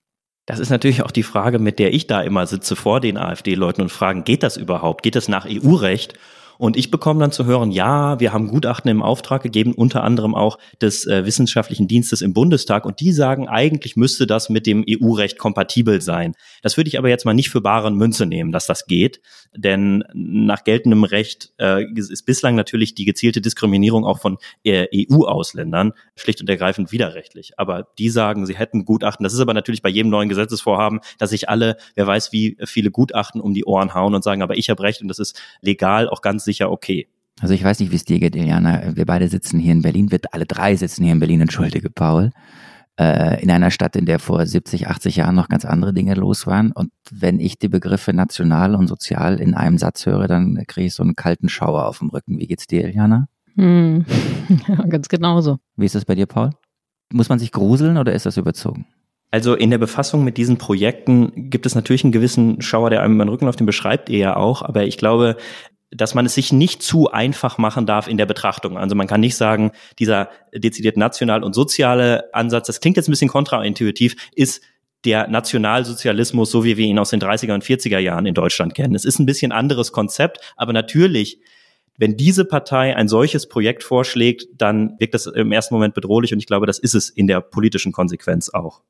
[0.48, 3.84] Das ist natürlich auch die Frage, mit der ich da immer sitze vor den AfD-Leuten
[3.84, 5.04] und fragen, geht das überhaupt?
[5.04, 6.15] Geht das nach EU-Recht?
[6.62, 10.36] Und ich bekomme dann zu hören, ja, wir haben Gutachten im Auftrag gegeben, unter anderem
[10.36, 12.86] auch des äh, Wissenschaftlichen Dienstes im Bundestag.
[12.86, 16.36] Und die sagen, eigentlich müsste das mit dem EU-Recht kompatibel sein.
[16.62, 19.21] Das würde ich aber jetzt mal nicht für bare Münze nehmen, dass das geht.
[19.58, 25.93] Denn nach geltendem Recht äh, ist bislang natürlich die gezielte Diskriminierung auch von äh, EU-Ausländern
[26.15, 27.54] schlicht und ergreifend widerrechtlich.
[27.58, 29.24] Aber die sagen, sie hätten Gutachten.
[29.24, 32.91] Das ist aber natürlich bei jedem neuen Gesetzesvorhaben, dass sich alle, wer weiß wie viele
[32.91, 36.08] Gutachten um die Ohren hauen und sagen, aber ich habe Recht und das ist legal
[36.08, 37.08] auch ganz sicher okay.
[37.40, 38.96] Also ich weiß nicht, wie es dir geht, Iliana.
[38.96, 42.32] Wir beide sitzen hier in Berlin, wir alle drei sitzen hier in Berlin, entschuldige Paul,
[43.00, 46.46] äh, in einer Stadt, in der vor 70, 80 Jahren noch ganz andere Dinge los
[46.46, 46.72] waren.
[46.72, 50.94] Und wenn ich die Begriffe national und sozial in einem Satz höre, dann kriege ich
[50.94, 52.38] so einen kalten Schauer auf dem Rücken.
[52.38, 53.28] Wie geht's dir, Iliana?
[53.56, 54.06] Hm.
[54.68, 55.60] Ja, ganz genauso.
[55.78, 56.52] Wie ist das bei dir, Paul?
[57.12, 58.86] Muss man sich gruseln oder ist das überzogen?
[59.32, 63.18] Also in der Befassung mit diesen Projekten gibt es natürlich einen gewissen Schauer, der einem
[63.18, 64.62] den Rücken auf den beschreibt, ihr ja auch.
[64.62, 65.38] Aber ich glaube,
[65.91, 68.77] dass man es sich nicht zu einfach machen darf in der Betrachtung.
[68.77, 73.12] Also man kann nicht sagen, dieser dezidiert national und soziale Ansatz, das klingt jetzt ein
[73.12, 74.62] bisschen kontraintuitiv, ist
[75.04, 78.95] der Nationalsozialismus, so wie wir ihn aus den 30er und 40er Jahren in Deutschland kennen.
[78.95, 81.39] Es ist ein bisschen anderes Konzept, aber natürlich,
[81.97, 86.39] wenn diese Partei ein solches Projekt vorschlägt, dann wirkt das im ersten Moment bedrohlich und
[86.39, 88.82] ich glaube, das ist es in der politischen Konsequenz auch.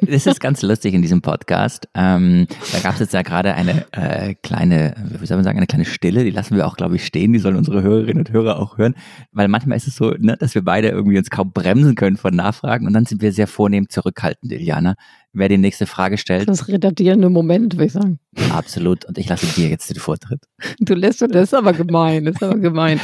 [0.00, 1.88] Das ist ganz lustig in diesem Podcast.
[1.94, 5.66] Ähm, da gab es jetzt ja gerade eine äh, kleine, wie soll man sagen, eine
[5.66, 6.24] kleine Stille.
[6.24, 7.32] Die lassen wir auch, glaube ich, stehen.
[7.32, 8.94] Die sollen unsere Hörerinnen und Hörer auch hören.
[9.32, 12.34] Weil manchmal ist es so, ne, dass wir beide irgendwie uns kaum bremsen können von
[12.34, 14.94] Nachfragen und dann sind wir sehr vornehm zurückhaltend, Iliana.
[15.32, 16.48] Wer die nächste Frage stellt.
[16.48, 18.18] Das retardierende Moment, würde ich sagen.
[18.52, 19.04] Absolut.
[19.04, 20.40] Und ich lasse dir jetzt den Vortritt.
[20.80, 22.98] Du lässt, das ist aber gemein, das ist aber gemein.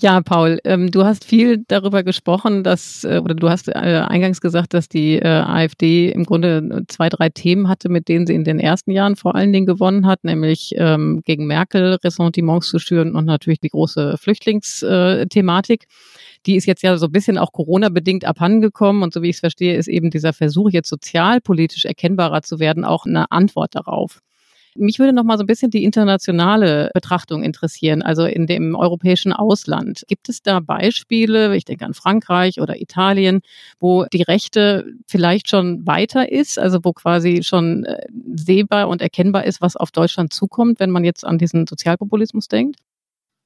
[0.00, 4.40] Ja, Paul, ähm, du hast viel darüber gesprochen, dass, äh, oder du hast äh, eingangs
[4.40, 8.44] gesagt, dass die äh, AfD im Grunde zwei, drei Themen hatte, mit denen sie in
[8.44, 13.14] den ersten Jahren vor allen Dingen gewonnen hat, nämlich ähm, gegen Merkel Ressentiments zu schüren
[13.14, 15.86] und natürlich die große Flüchtlingsthematik.
[16.46, 19.40] Die ist jetzt ja so ein bisschen auch Corona-bedingt abhandengekommen und so wie ich es
[19.40, 24.20] verstehe, ist eben dieser Versuch, jetzt sozialpolitisch erkennbarer zu werden, auch eine Antwort darauf.
[24.76, 29.32] Mich würde noch mal so ein bisschen die internationale Betrachtung interessieren, also in dem europäischen
[29.32, 30.02] Ausland.
[30.08, 33.40] Gibt es da Beispiele, ich denke an Frankreich oder Italien,
[33.78, 39.44] wo die Rechte vielleicht schon weiter ist, also wo quasi schon äh, sehbar und erkennbar
[39.44, 42.80] ist, was auf Deutschland zukommt, wenn man jetzt an diesen Sozialpopulismus denkt?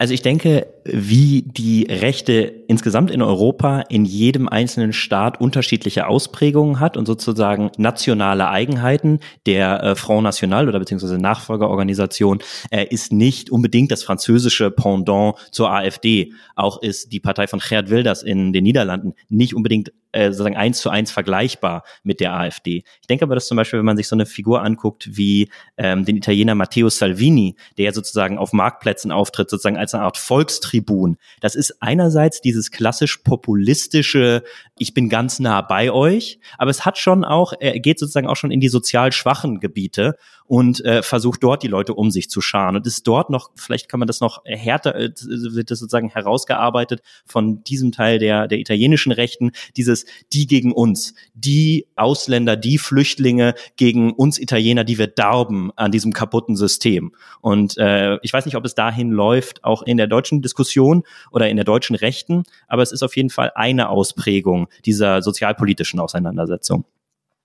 [0.01, 2.35] Also ich denke, wie die Rechte
[2.69, 9.19] insgesamt in Europa in jedem einzelnen Staat unterschiedliche Ausprägungen hat und sozusagen nationale Eigenheiten.
[9.47, 12.39] Der äh, Front National oder beziehungsweise Nachfolgerorganisation
[12.71, 16.33] äh, ist nicht unbedingt das französische Pendant zur AfD.
[16.55, 20.79] Auch ist die Partei von Geert Wilders in den Niederlanden nicht unbedingt äh, sozusagen eins
[20.79, 22.85] zu eins vergleichbar mit der AfD.
[23.01, 26.05] Ich denke aber, dass zum Beispiel, wenn man sich so eine Figur anguckt wie ähm,
[26.05, 31.17] den Italiener Matteo Salvini, der ja sozusagen auf Marktplätzen auftritt, sozusagen als eine Art Volkstribun,
[31.41, 34.43] das ist einerseits dieses klassisch populistische,
[34.79, 38.37] ich bin ganz nah bei euch, aber es hat schon auch, er geht sozusagen auch
[38.37, 40.17] schon in die sozial schwachen Gebiete
[40.49, 43.89] und äh, versucht dort die Leute um sich zu scharen und ist dort noch, vielleicht
[43.89, 48.59] kann man das noch härter, äh, wird das sozusagen herausgearbeitet von diesem Teil der, der
[48.59, 49.98] italienischen Rechten, dieses
[50.33, 56.13] die gegen uns, die Ausländer, die Flüchtlinge gegen uns Italiener, die wir darben an diesem
[56.13, 57.13] kaputten System.
[57.41, 61.49] Und äh, ich weiß nicht, ob es dahin läuft, auch in der deutschen Diskussion oder
[61.49, 66.85] in der deutschen Rechten, aber es ist auf jeden Fall eine Ausprägung dieser sozialpolitischen Auseinandersetzung.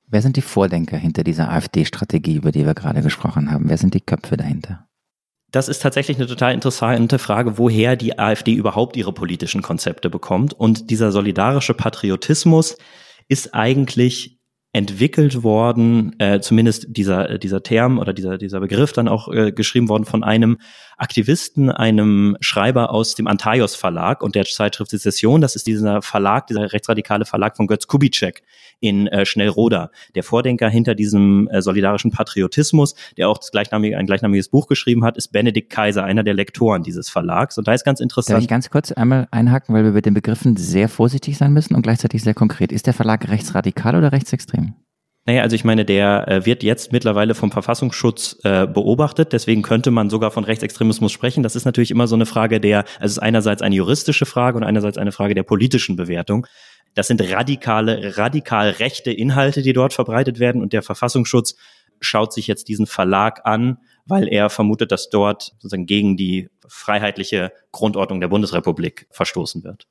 [0.07, 3.69] Wer sind die Vordenker hinter dieser AfD-Strategie, über die wir gerade gesprochen haben?
[3.69, 4.87] Wer sind die Köpfe dahinter?
[5.53, 10.53] Das ist tatsächlich eine total interessante Frage, woher die AfD überhaupt ihre politischen Konzepte bekommt.
[10.53, 12.75] Und dieser solidarische Patriotismus
[13.27, 14.39] ist eigentlich
[14.73, 19.89] entwickelt worden, äh, zumindest dieser, dieser Term oder dieser, dieser Begriff dann auch äh, geschrieben
[19.89, 20.57] worden von einem
[20.97, 25.41] Aktivisten, einem Schreiber aus dem Antaios Verlag und der Zeitschrift Session.
[25.41, 28.43] Das ist dieser Verlag, dieser rechtsradikale Verlag von Götz Kubitschek
[28.79, 29.91] in äh, Schnellroda.
[30.15, 35.03] Der Vordenker hinter diesem äh, solidarischen Patriotismus, der auch das gleichnamige, ein gleichnamiges Buch geschrieben
[35.05, 37.57] hat, ist Benedikt Kaiser, einer der Lektoren dieses Verlags.
[37.57, 38.35] Und da ist ganz interessant.
[38.35, 41.75] Darf ich ganz kurz einmal einhaken, weil wir mit den Begriffen sehr vorsichtig sein müssen
[41.75, 42.71] und gleichzeitig sehr konkret.
[42.71, 44.73] Ist der Verlag rechtsradikal oder rechtsextrem?
[45.25, 49.89] Naja, also ich meine, der äh, wird jetzt mittlerweile vom Verfassungsschutz äh, beobachtet, deswegen könnte
[49.89, 51.43] man sogar von Rechtsextremismus sprechen.
[51.43, 54.57] Das ist natürlich immer so eine Frage der, also es ist einerseits eine juristische Frage
[54.57, 56.45] und einerseits eine Frage der politischen Bewertung.
[56.93, 61.55] Das sind radikale, radikal rechte Inhalte, die dort verbreitet werden und der Verfassungsschutz
[62.01, 67.53] schaut sich jetzt diesen Verlag an, weil er vermutet, dass dort sozusagen gegen die freiheitliche
[67.71, 69.87] Grundordnung der Bundesrepublik verstoßen wird.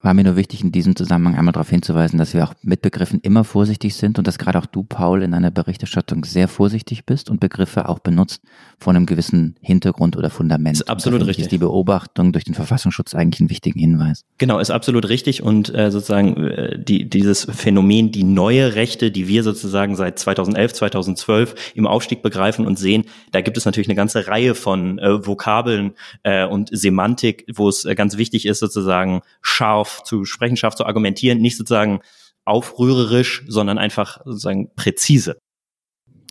[0.00, 3.18] War mir nur wichtig, in diesem Zusammenhang einmal darauf hinzuweisen, dass wir auch mit Begriffen
[3.20, 7.28] immer vorsichtig sind und dass gerade auch du, Paul, in deiner Berichterstattung sehr vorsichtig bist
[7.30, 8.40] und Begriffe auch benutzt
[8.78, 10.76] von einem gewissen Hintergrund oder Fundament.
[10.76, 11.46] Ist absolut richtig.
[11.46, 14.24] Ist die Beobachtung durch den Verfassungsschutz eigentlich einen wichtigen Hinweis.
[14.38, 19.26] Genau, ist absolut richtig und äh, sozusagen äh, die, dieses Phänomen, die neue Rechte, die
[19.26, 23.96] wir sozusagen seit 2011, 2012 im Aufstieg begreifen und sehen, da gibt es natürlich eine
[23.96, 29.22] ganze Reihe von äh, Vokabeln äh, und Semantik, wo es äh, ganz wichtig ist, sozusagen
[29.42, 32.00] scharf scharf zu sprechen, scharf zu argumentieren, nicht sozusagen
[32.44, 35.38] aufrührerisch, sondern einfach sozusagen präzise.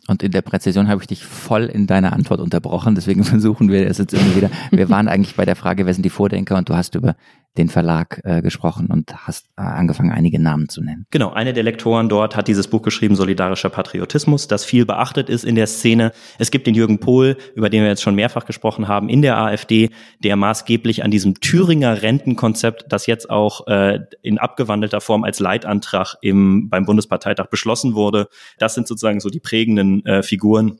[0.08, 3.86] Und in der Präzision habe ich dich voll in deiner Antwort unterbrochen, deswegen versuchen wir
[3.86, 4.50] es jetzt immer wieder.
[4.70, 7.14] Wir waren eigentlich bei der Frage, wer sind die Vordenker und du hast über
[7.56, 11.06] den Verlag äh, gesprochen und hast äh, angefangen, einige Namen zu nennen.
[11.10, 15.44] Genau, eine der Lektoren dort hat dieses Buch geschrieben, Solidarischer Patriotismus, das viel beachtet ist
[15.44, 16.12] in der Szene.
[16.38, 19.38] Es gibt den Jürgen Pohl, über den wir jetzt schon mehrfach gesprochen haben, in der
[19.38, 19.90] AfD,
[20.22, 26.14] der maßgeblich an diesem Thüringer Rentenkonzept, das jetzt auch äh, in abgewandelter Form als Leitantrag
[26.22, 30.78] im, beim Bundesparteitag beschlossen wurde, das sind sozusagen so die prägenden äh, Figuren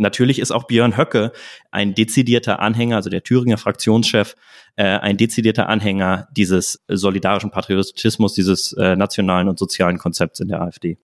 [0.00, 1.32] natürlich ist auch Björn Höcke
[1.70, 4.34] ein dezidierter Anhänger, also der Thüringer Fraktionschef,
[4.76, 10.62] äh, ein dezidierter Anhänger dieses solidarischen Patriotismus, dieses äh, nationalen und sozialen Konzepts in der
[10.62, 10.98] AfD.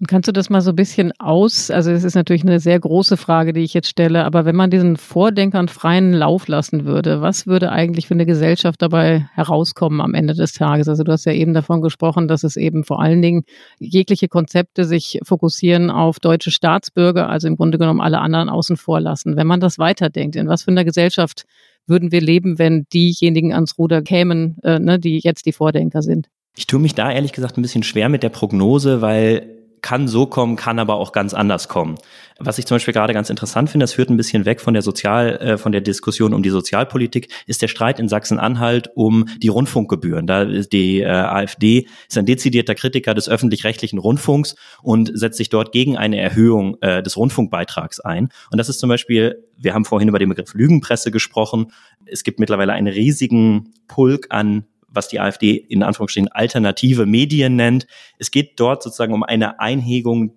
[0.00, 2.78] Und kannst du das mal so ein bisschen aus, also es ist natürlich eine sehr
[2.78, 7.20] große Frage, die ich jetzt stelle, aber wenn man diesen Vordenkern freien Lauf lassen würde,
[7.20, 10.88] was würde eigentlich für eine Gesellschaft dabei herauskommen am Ende des Tages?
[10.88, 13.42] Also du hast ja eben davon gesprochen, dass es eben vor allen Dingen
[13.80, 19.00] jegliche Konzepte sich fokussieren auf deutsche Staatsbürger, also im Grunde genommen alle anderen außen vor
[19.00, 19.36] lassen.
[19.36, 21.44] Wenn man das weiterdenkt, in was für einer Gesellschaft
[21.88, 26.28] würden wir leben, wenn diejenigen ans Ruder kämen, äh, ne, die jetzt die Vordenker sind?
[26.56, 30.26] Ich tue mich da ehrlich gesagt ein bisschen schwer mit der Prognose, weil kann so
[30.26, 31.96] kommen, kann aber auch ganz anders kommen.
[32.38, 34.82] Was ich zum Beispiel gerade ganz interessant finde, das führt ein bisschen weg von der
[34.82, 39.48] Sozial, äh, von der Diskussion um die Sozialpolitik, ist der Streit in Sachsen-Anhalt um die
[39.48, 40.26] Rundfunkgebühren.
[40.26, 45.48] Da ist die äh, AfD ist ein dezidierter Kritiker des öffentlich-rechtlichen Rundfunks und setzt sich
[45.48, 48.28] dort gegen eine Erhöhung äh, des Rundfunkbeitrags ein.
[48.50, 51.72] Und das ist zum Beispiel, wir haben vorhin über den Begriff Lügenpresse gesprochen.
[52.06, 57.86] Es gibt mittlerweile einen riesigen Pulk an was die AfD in Anführungsstrichen alternative Medien nennt.
[58.18, 60.34] Es geht dort sozusagen um eine Einhegung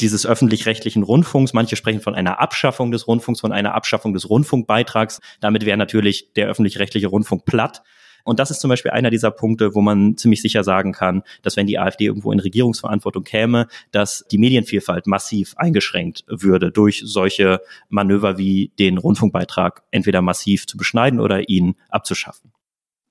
[0.00, 1.52] dieses öffentlich-rechtlichen Rundfunks.
[1.52, 5.20] Manche sprechen von einer Abschaffung des Rundfunks, von einer Abschaffung des Rundfunkbeitrags.
[5.40, 7.82] Damit wäre natürlich der öffentlich-rechtliche Rundfunk platt.
[8.24, 11.56] Und das ist zum Beispiel einer dieser Punkte, wo man ziemlich sicher sagen kann, dass
[11.56, 17.60] wenn die AfD irgendwo in Regierungsverantwortung käme, dass die Medienvielfalt massiv eingeschränkt würde durch solche
[17.88, 22.52] Manöver wie den Rundfunkbeitrag entweder massiv zu beschneiden oder ihn abzuschaffen.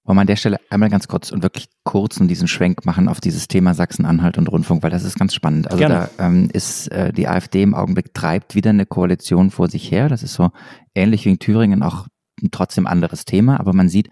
[0.10, 3.08] Wollen wir an der Stelle einmal ganz kurz und wirklich kurz und diesen Schwenk machen
[3.08, 5.67] auf dieses Thema Sachsen-Anhalt und Rundfunk, weil das ist ganz spannend.
[5.67, 6.10] Also Gerne.
[6.17, 10.10] da ähm, ist äh, die AfD im Augenblick treibt wieder eine Koalition vor sich her.
[10.10, 10.50] Das ist so
[10.95, 12.08] ähnlich wie in Thüringen auch
[12.50, 14.10] trotzdem anderes Thema, aber man sieht,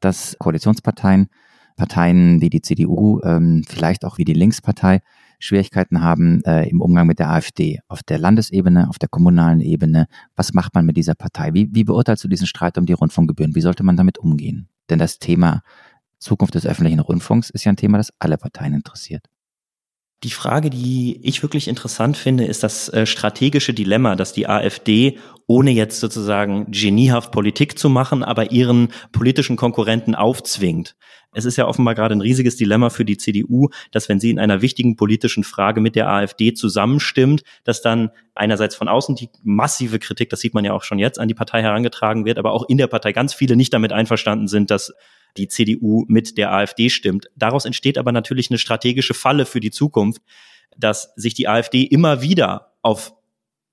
[0.00, 1.28] dass Koalitionsparteien,
[1.74, 5.00] Parteien wie die CDU, ähm, vielleicht auch wie die Linkspartei,
[5.38, 10.06] Schwierigkeiten haben äh, im Umgang mit der AfD auf der Landesebene, auf der kommunalen Ebene.
[10.36, 11.54] Was macht man mit dieser Partei?
[11.54, 13.54] Wie, wie beurteilst du diesen Streit um die Rundfunkgebühren?
[13.54, 14.68] Wie sollte man damit umgehen?
[14.90, 15.62] Denn das Thema
[16.18, 19.26] Zukunft des öffentlichen Rundfunks ist ja ein Thema, das alle Parteien interessiert.
[20.22, 25.18] Die Frage, die ich wirklich interessant finde, ist das äh, strategische Dilemma, dass die AfD,
[25.46, 30.94] ohne jetzt sozusagen geniehaft Politik zu machen, aber ihren politischen Konkurrenten aufzwingt.
[31.32, 34.38] Es ist ja offenbar gerade ein riesiges Dilemma für die CDU, dass wenn sie in
[34.38, 40.00] einer wichtigen politischen Frage mit der AfD zusammenstimmt, dass dann einerseits von außen die massive
[40.00, 42.68] Kritik, das sieht man ja auch schon jetzt, an die Partei herangetragen wird, aber auch
[42.68, 44.92] in der Partei ganz viele nicht damit einverstanden sind, dass
[45.36, 47.26] die CDU mit der AfD stimmt.
[47.36, 50.22] Daraus entsteht aber natürlich eine strategische Falle für die Zukunft,
[50.76, 53.12] dass sich die AfD immer wieder auf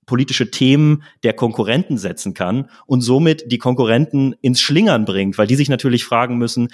[0.05, 5.55] politische Themen der Konkurrenten setzen kann und somit die Konkurrenten ins Schlingern bringt, weil die
[5.55, 6.69] sich natürlich fragen müssen,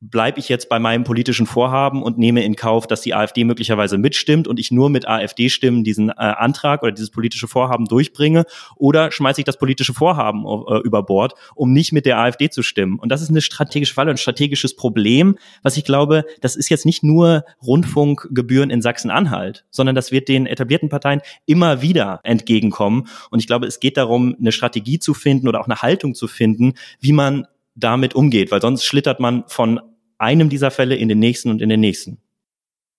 [0.00, 3.96] bleibe ich jetzt bei meinem politischen Vorhaben und nehme in Kauf, dass die AfD möglicherweise
[3.96, 8.44] mitstimmt und ich nur mit AfD-Stimmen diesen äh, Antrag oder dieses politische Vorhaben durchbringe
[8.76, 12.62] oder schmeiße ich das politische Vorhaben äh, über Bord, um nicht mit der AfD zu
[12.62, 12.98] stimmen.
[12.98, 16.84] Und das ist eine strategische Falle, ein strategisches Problem, was ich glaube, das ist jetzt
[16.84, 23.08] nicht nur Rundfunkgebühren in Sachsen-Anhalt, sondern das wird den etablierten Parteien immer wieder entgegenkommen.
[23.30, 26.28] Und ich glaube, es geht darum, eine Strategie zu finden oder auch eine Haltung zu
[26.28, 29.80] finden, wie man damit umgeht, weil sonst schlittert man von
[30.18, 32.18] einem dieser Fälle in den nächsten und in den nächsten.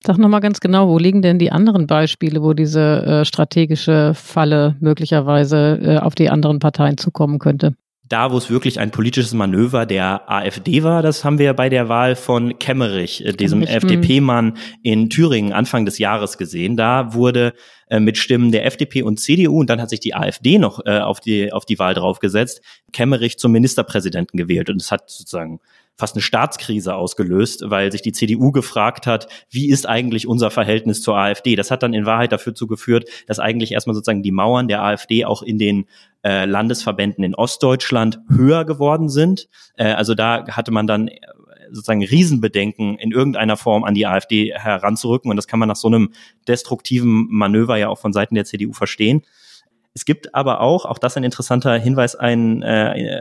[0.06, 4.78] Sag nochmal ganz genau, wo liegen denn die anderen Beispiele, wo diese äh, strategische Falle
[4.80, 7.76] möglicherweise äh, auf die anderen Parteien zukommen könnte?
[8.10, 11.90] Da, wo es wirklich ein politisches Manöver der AfD war, das haben wir bei der
[11.90, 13.68] Wahl von Kemmerich, äh, diesem hm.
[13.68, 16.78] FDP-Mann in Thüringen Anfang des Jahres gesehen.
[16.78, 17.54] Da wurde
[17.90, 21.00] äh, mit Stimmen der FDP und CDU und dann hat sich die AfD noch äh,
[21.00, 22.62] auf die auf die Wahl draufgesetzt,
[22.94, 25.60] Kemmerich zum Ministerpräsidenten gewählt und es hat sozusagen
[25.98, 31.02] fast eine Staatskrise ausgelöst, weil sich die CDU gefragt hat, wie ist eigentlich unser Verhältnis
[31.02, 31.56] zur AfD?
[31.56, 35.26] Das hat dann in Wahrheit dafür zugeführt, dass eigentlich erstmal sozusagen die Mauern der AfD
[35.26, 35.86] auch in den
[36.24, 39.50] äh, Landesverbänden in Ostdeutschland höher geworden sind.
[39.76, 41.18] Äh, also da hatte man dann äh,
[41.72, 45.32] sozusagen Riesenbedenken in irgendeiner Form an die AfD heranzurücken.
[45.32, 46.12] Und das kann man nach so einem
[46.48, 49.24] destruktiven Manöver ja auch von Seiten der CDU verstehen.
[49.98, 53.18] Es gibt aber auch, auch das ein interessanter Hinweis ein, äh,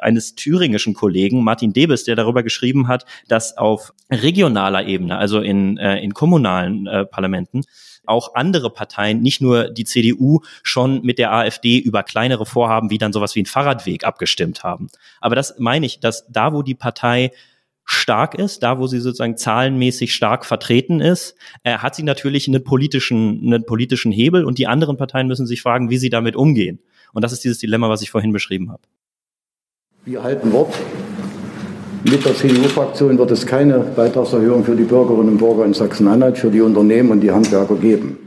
[0.00, 5.76] eines thüringischen Kollegen, Martin Debes, der darüber geschrieben hat, dass auf regionaler Ebene, also in,
[5.76, 7.64] äh, in kommunalen äh, Parlamenten,
[8.06, 12.96] auch andere Parteien, nicht nur die CDU, schon mit der AfD über kleinere Vorhaben wie
[12.96, 14.88] dann sowas wie ein Fahrradweg abgestimmt haben.
[15.20, 17.30] Aber das meine ich, dass da, wo die Partei
[17.86, 22.64] stark ist, da wo sie sozusagen zahlenmäßig stark vertreten ist, äh, hat sie natürlich einen
[22.64, 26.80] politischen, einen politischen Hebel und die anderen Parteien müssen sich fragen, wie sie damit umgehen.
[27.12, 28.82] Und das ist dieses Dilemma, was ich vorhin beschrieben habe.
[30.04, 30.74] Wir halten Wort.
[32.04, 36.50] Mit der CDU-Fraktion wird es keine Beitragserhöhung für die Bürgerinnen und Bürger in Sachsen-Anhalt, für
[36.50, 38.25] die Unternehmen und die Handwerker geben.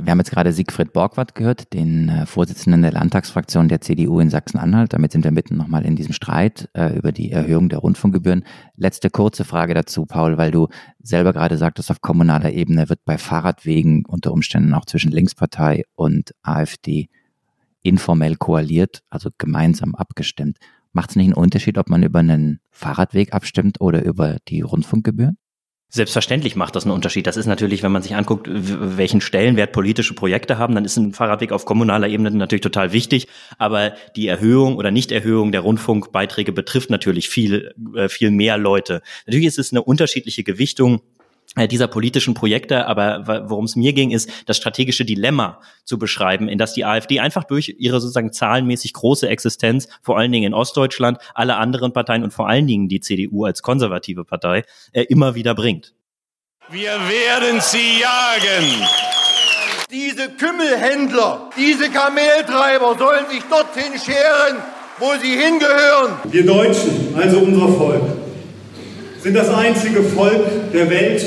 [0.00, 4.30] Wir haben jetzt gerade Siegfried Borgward gehört, den äh, Vorsitzenden der Landtagsfraktion der CDU in
[4.30, 4.92] Sachsen-Anhalt.
[4.92, 8.44] Damit sind wir mitten nochmal in diesem Streit äh, über die Erhöhung der Rundfunkgebühren.
[8.76, 10.68] Letzte kurze Frage dazu, Paul, weil du
[11.00, 16.32] selber gerade sagtest, auf kommunaler Ebene wird bei Fahrradwegen unter Umständen auch zwischen Linkspartei und
[16.42, 17.08] AfD
[17.82, 20.58] informell koaliert, also gemeinsam abgestimmt.
[20.92, 25.38] Macht es nicht einen Unterschied, ob man über einen Fahrradweg abstimmt oder über die Rundfunkgebühren?
[25.90, 27.26] Selbstverständlich macht das einen Unterschied.
[27.26, 31.14] Das ist natürlich, wenn man sich anguckt, welchen Stellenwert politische Projekte haben, dann ist ein
[31.14, 33.26] Fahrradweg auf kommunaler Ebene natürlich total wichtig.
[33.56, 39.00] Aber die Erhöhung oder Nichterhöhung der Rundfunkbeiträge betrifft natürlich viel, äh, viel mehr Leute.
[39.26, 41.00] Natürlich ist es eine unterschiedliche Gewichtung
[41.56, 46.58] dieser politischen Projekte, aber worum es mir ging, ist das strategische Dilemma zu beschreiben, in
[46.58, 51.18] das die AfD einfach durch ihre sozusagen zahlenmäßig große Existenz, vor allen Dingen in Ostdeutschland,
[51.34, 55.54] alle anderen Parteien und vor allen Dingen die CDU als konservative Partei äh, immer wieder
[55.54, 55.94] bringt.
[56.70, 58.86] Wir werden sie jagen.
[59.90, 64.62] Diese Kümmelhändler, diese Kameltreiber sollen sich dorthin scheren,
[64.98, 66.18] wo sie hingehören.
[66.24, 68.02] Wir Deutschen, also unser Volk,
[69.20, 71.24] sind das einzige Volk der Welt,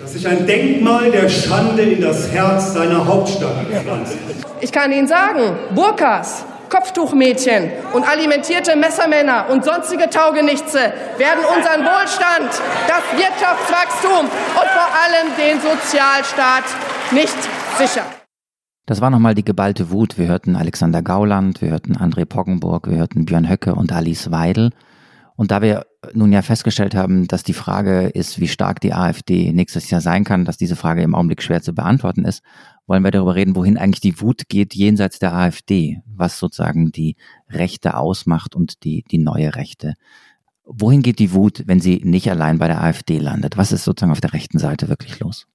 [0.00, 4.16] das sich ein Denkmal der Schande in das Herz seiner Hauptstadt pflanzt.
[4.60, 10.78] Ich kann Ihnen sagen, Burkas, Kopftuchmädchen und alimentierte Messermänner und sonstige Taugenichtse
[11.18, 12.50] werden unseren Wohlstand,
[12.86, 16.64] das Wirtschaftswachstum und vor allem den Sozialstaat
[17.10, 17.36] nicht
[17.78, 18.06] sichern.
[18.86, 20.18] Das war nochmal die geballte Wut.
[20.18, 24.70] Wir hörten Alexander Gauland, wir hörten André Poggenburg, wir hörten Björn Höcke und Alice Weidel.
[25.40, 29.54] Und da wir nun ja festgestellt haben, dass die Frage ist, wie stark die AfD
[29.54, 32.42] nächstes Jahr sein kann, dass diese Frage im Augenblick schwer zu beantworten ist,
[32.86, 37.16] wollen wir darüber reden, wohin eigentlich die Wut geht jenseits der AfD, was sozusagen die
[37.48, 39.94] Rechte ausmacht und die, die neue Rechte.
[40.66, 43.56] Wohin geht die Wut, wenn sie nicht allein bei der AfD landet?
[43.56, 45.46] Was ist sozusagen auf der rechten Seite wirklich los?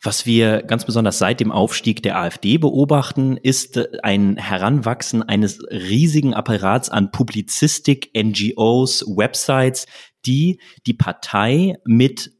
[0.00, 6.34] Was wir ganz besonders seit dem Aufstieg der AfD beobachten, ist ein Heranwachsen eines riesigen
[6.34, 9.86] Apparats an Publizistik, NGOs, Websites,
[10.24, 12.30] die die Partei mit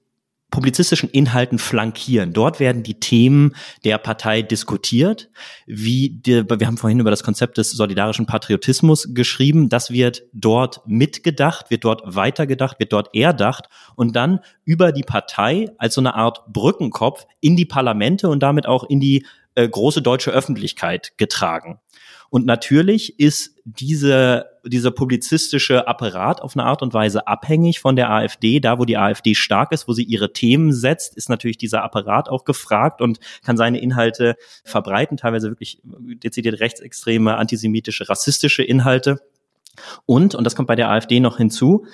[0.50, 2.32] publizistischen Inhalten flankieren.
[2.32, 5.28] Dort werden die Themen der Partei diskutiert.
[5.66, 9.68] Wie die, wir haben vorhin über das Konzept des solidarischen Patriotismus geschrieben.
[9.68, 15.70] Das wird dort mitgedacht, wird dort weitergedacht, wird dort erdacht und dann über die Partei
[15.76, 20.00] als so eine Art Brückenkopf in die Parlamente und damit auch in die äh, große
[20.00, 21.78] deutsche Öffentlichkeit getragen.
[22.30, 28.10] Und natürlich ist diese, dieser publizistische Apparat auf eine Art und Weise abhängig von der
[28.10, 28.60] AfD.
[28.60, 32.28] Da, wo die AfD stark ist, wo sie ihre Themen setzt, ist natürlich dieser Apparat
[32.28, 39.20] auch gefragt und kann seine Inhalte verbreiten, teilweise wirklich dezidiert rechtsextreme, antisemitische, rassistische Inhalte.
[40.06, 41.86] Und, und das kommt bei der AfD noch hinzu,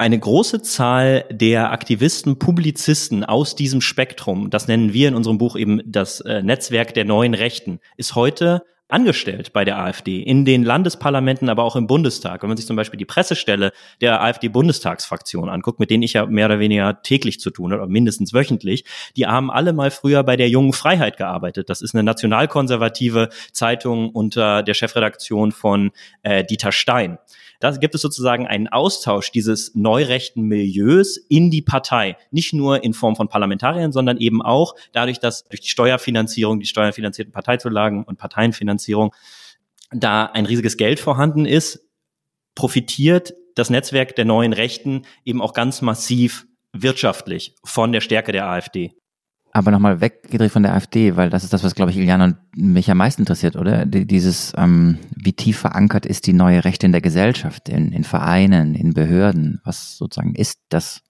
[0.00, 5.56] eine große Zahl der Aktivisten, Publizisten aus diesem Spektrum, das nennen wir in unserem Buch
[5.56, 10.62] eben das äh, Netzwerk der neuen Rechten, ist heute angestellt bei der AfD, in den
[10.64, 12.42] Landesparlamenten, aber auch im Bundestag.
[12.42, 16.46] Wenn man sich zum Beispiel die Pressestelle der AfD-Bundestagsfraktion anguckt, mit denen ich ja mehr
[16.46, 18.84] oder weniger täglich zu tun habe, oder mindestens wöchentlich,
[19.16, 21.68] die haben alle mal früher bei der Jungen Freiheit gearbeitet.
[21.68, 25.90] Das ist eine nationalkonservative Zeitung unter der Chefredaktion von
[26.22, 27.18] äh, Dieter Stein.
[27.60, 32.16] Da gibt es sozusagen einen Austausch dieses neurechten Milieus in die Partei.
[32.30, 36.66] Nicht nur in Form von Parlamentariern, sondern eben auch dadurch, dass durch die Steuerfinanzierung, die
[36.66, 39.12] steuerfinanzierten Parteizulagen und Parteienfinanzierung
[39.90, 41.88] da ein riesiges Geld vorhanden ist,
[42.54, 48.46] profitiert das Netzwerk der neuen Rechten eben auch ganz massiv wirtschaftlich von der Stärke der
[48.46, 48.92] AfD.
[49.58, 52.36] Aber nochmal weggedreht von der AfD, weil das ist das, was, glaube ich, Iliana und
[52.56, 53.86] mich am meisten interessiert, oder?
[53.86, 58.76] Dieses, ähm, wie tief verankert ist die neue Rechte in der Gesellschaft, in, in Vereinen,
[58.76, 59.60] in Behörden?
[59.64, 61.00] Was sozusagen ist das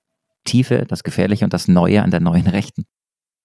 [0.45, 2.87] Tiefe, das Gefährliche und das Neue an der neuen Rechten?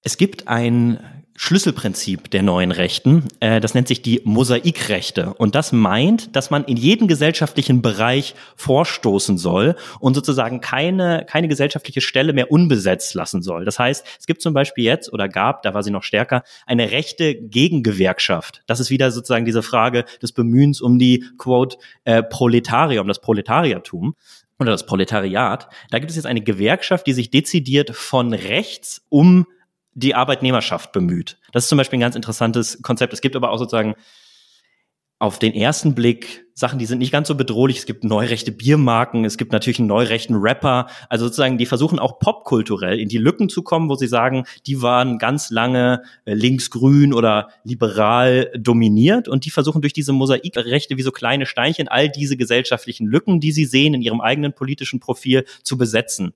[0.04, 1.02] Es gibt ein
[1.36, 3.24] Schlüsselprinzip der neuen Rechten.
[3.40, 5.34] Äh, das nennt sich die Mosaikrechte.
[5.34, 11.48] Und das meint, dass man in jeden gesellschaftlichen Bereich vorstoßen soll und sozusagen keine, keine
[11.48, 13.66] gesellschaftliche Stelle mehr unbesetzt lassen soll.
[13.66, 16.92] Das heißt, es gibt zum Beispiel jetzt oder gab, da war sie noch stärker, eine
[16.92, 18.62] rechte Gegengewerkschaft.
[18.68, 23.22] Das ist wieder sozusagen diese Frage des Bemühens um die, quote, äh, Proletarier, um das
[23.22, 24.16] Proletariertum
[24.60, 25.68] oder das Proletariat.
[25.90, 29.48] Da gibt es jetzt eine Gewerkschaft, die sich dezidiert von rechts um
[29.94, 31.38] die Arbeitnehmerschaft bemüht.
[31.52, 33.14] Das ist zum Beispiel ein ganz interessantes Konzept.
[33.14, 33.96] Es gibt aber auch sozusagen
[35.20, 37.78] auf den ersten Blick Sachen, die sind nicht ganz so bedrohlich.
[37.78, 40.88] Es gibt neurechte Biermarken, es gibt natürlich einen neurechten Rapper.
[41.08, 44.82] Also sozusagen, die versuchen auch popkulturell in die Lücken zu kommen, wo sie sagen, die
[44.82, 51.02] waren ganz lange äh, linksgrün oder liberal dominiert und die versuchen durch diese Mosaikrechte wie
[51.02, 55.46] so kleine Steinchen all diese gesellschaftlichen Lücken, die sie sehen in ihrem eigenen politischen Profil,
[55.64, 56.34] zu besetzen.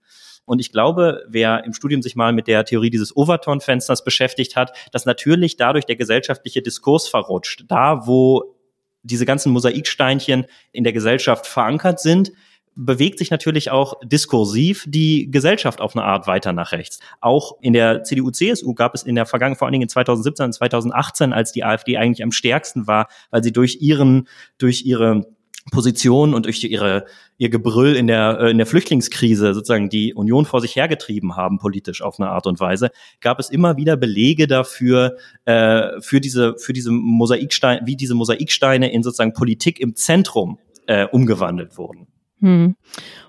[0.48, 4.72] Und ich glaube, wer im Studium sich mal mit der Theorie dieses Overton-Fensters beschäftigt hat,
[4.94, 7.66] dass natürlich dadurch der gesellschaftliche Diskurs verrutscht.
[7.68, 8.56] Da, wo
[9.04, 12.32] diese ganzen Mosaiksteinchen in der Gesellschaft verankert sind,
[12.76, 17.00] bewegt sich natürlich auch diskursiv die Gesellschaft auf eine Art weiter nach rechts.
[17.20, 20.54] Auch in der CDU-CSU gab es in der Vergangenheit, vor allen Dingen in 2017 und
[20.54, 24.30] 2018, als die AfD eigentlich am stärksten war, weil sie durch ihren,
[24.60, 25.26] durch ihre
[25.72, 27.06] Position und durch ihre,
[27.38, 31.58] ihr Gebrüll in der, äh, in der Flüchtlingskrise sozusagen die Union vor sich hergetrieben haben,
[31.58, 32.90] politisch auf eine Art und Weise,
[33.22, 38.92] gab es immer wieder Belege dafür, äh, für diese, für diese Mosaiksteine, wie diese Mosaiksteine
[38.92, 42.08] in sozusagen Politik im Zentrum äh, umgewandelt wurden.
[42.40, 42.76] Hm.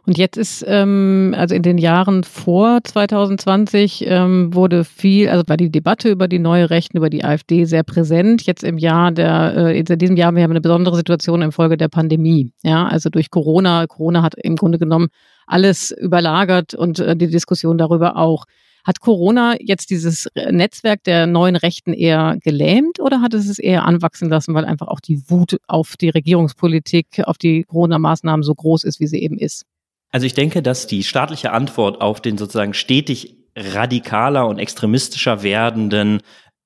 [0.07, 5.57] Und jetzt ist, ähm, also in den Jahren vor 2020 ähm, wurde viel, also war
[5.57, 8.43] die Debatte über die neue Rechten, über die AfD sehr präsent.
[8.43, 11.89] Jetzt im Jahr der, äh, in diesem Jahr, wir haben eine besondere Situation infolge der
[11.89, 12.53] Pandemie.
[12.63, 13.87] Ja, also durch Corona.
[13.87, 15.09] Corona hat im Grunde genommen
[15.47, 18.45] alles überlagert und äh, die Diskussion darüber auch.
[18.89, 23.85] Hat Corona jetzt dieses Netzwerk der neuen Rechten eher gelähmt oder hat es es eher
[23.85, 28.85] anwachsen lassen, weil einfach auch die Wut auf die Regierungspolitik, auf die Corona-Maßnahmen so groß
[28.85, 29.67] ist, wie sie eben ist?
[30.11, 36.23] Also ich denke, dass die staatliche Antwort auf den sozusagen stetig radikaler und extremistischer werdenden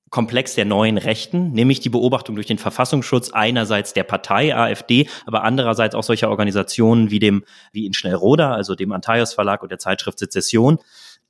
[0.09, 5.43] Komplex der neuen Rechten, nämlich die Beobachtung durch den Verfassungsschutz einerseits der Partei AfD, aber
[5.43, 7.43] andererseits auch solcher Organisationen wie dem,
[7.73, 10.79] wie in Schnellroda, also dem Antaios Verlag und der Zeitschrift Sezession,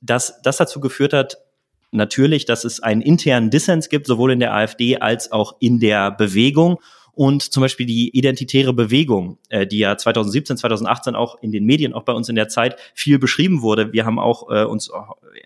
[0.04, 1.38] dass das dazu geführt hat,
[1.90, 6.10] natürlich, dass es einen internen Dissens gibt, sowohl in der AfD als auch in der
[6.10, 6.80] Bewegung
[7.14, 11.92] und zum Beispiel die identitäre Bewegung, äh, die ja 2017, 2018 auch in den Medien,
[11.94, 13.92] auch bei uns in der Zeit viel beschrieben wurde.
[13.92, 14.90] Wir haben auch äh, uns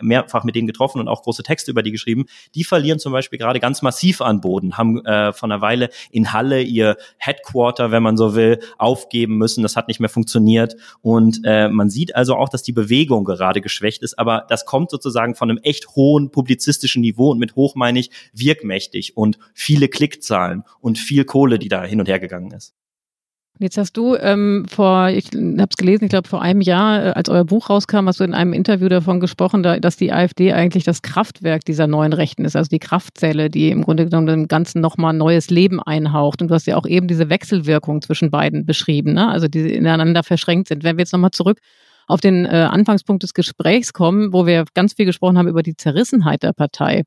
[0.01, 2.27] mehrfach mit denen getroffen und auch große Texte über die geschrieben.
[2.55, 6.33] Die verlieren zum Beispiel gerade ganz massiv an Boden, haben äh, von einer Weile in
[6.33, 9.63] Halle ihr Headquarter, wenn man so will, aufgeben müssen.
[9.63, 10.77] Das hat nicht mehr funktioniert.
[11.01, 14.19] Und äh, man sieht also auch, dass die Bewegung gerade geschwächt ist.
[14.19, 18.11] Aber das kommt sozusagen von einem echt hohen publizistischen Niveau und mit hoch meine ich
[18.33, 22.75] wirkmächtig und viele Klickzahlen und viel Kohle, die da hin und her gegangen ist.
[23.61, 27.11] Jetzt hast du ähm, vor, ich habe es gelesen, ich glaube vor einem Jahr, äh,
[27.11, 30.53] als euer Buch rauskam, hast du in einem Interview davon gesprochen, da, dass die AfD
[30.53, 34.47] eigentlich das Kraftwerk dieser neuen Rechten ist, also die Kraftzelle, die im Grunde genommen dem
[34.47, 36.41] Ganzen nochmal neues Leben einhaucht.
[36.41, 39.29] Und du hast ja auch eben diese Wechselwirkung zwischen beiden beschrieben, ne?
[39.29, 40.85] also die ineinander verschränkt sind.
[40.85, 41.59] Wenn wir jetzt nochmal zurück
[42.07, 45.77] auf den äh, Anfangspunkt des Gesprächs kommen, wo wir ganz viel gesprochen haben über die
[45.77, 47.03] Zerrissenheit der Partei.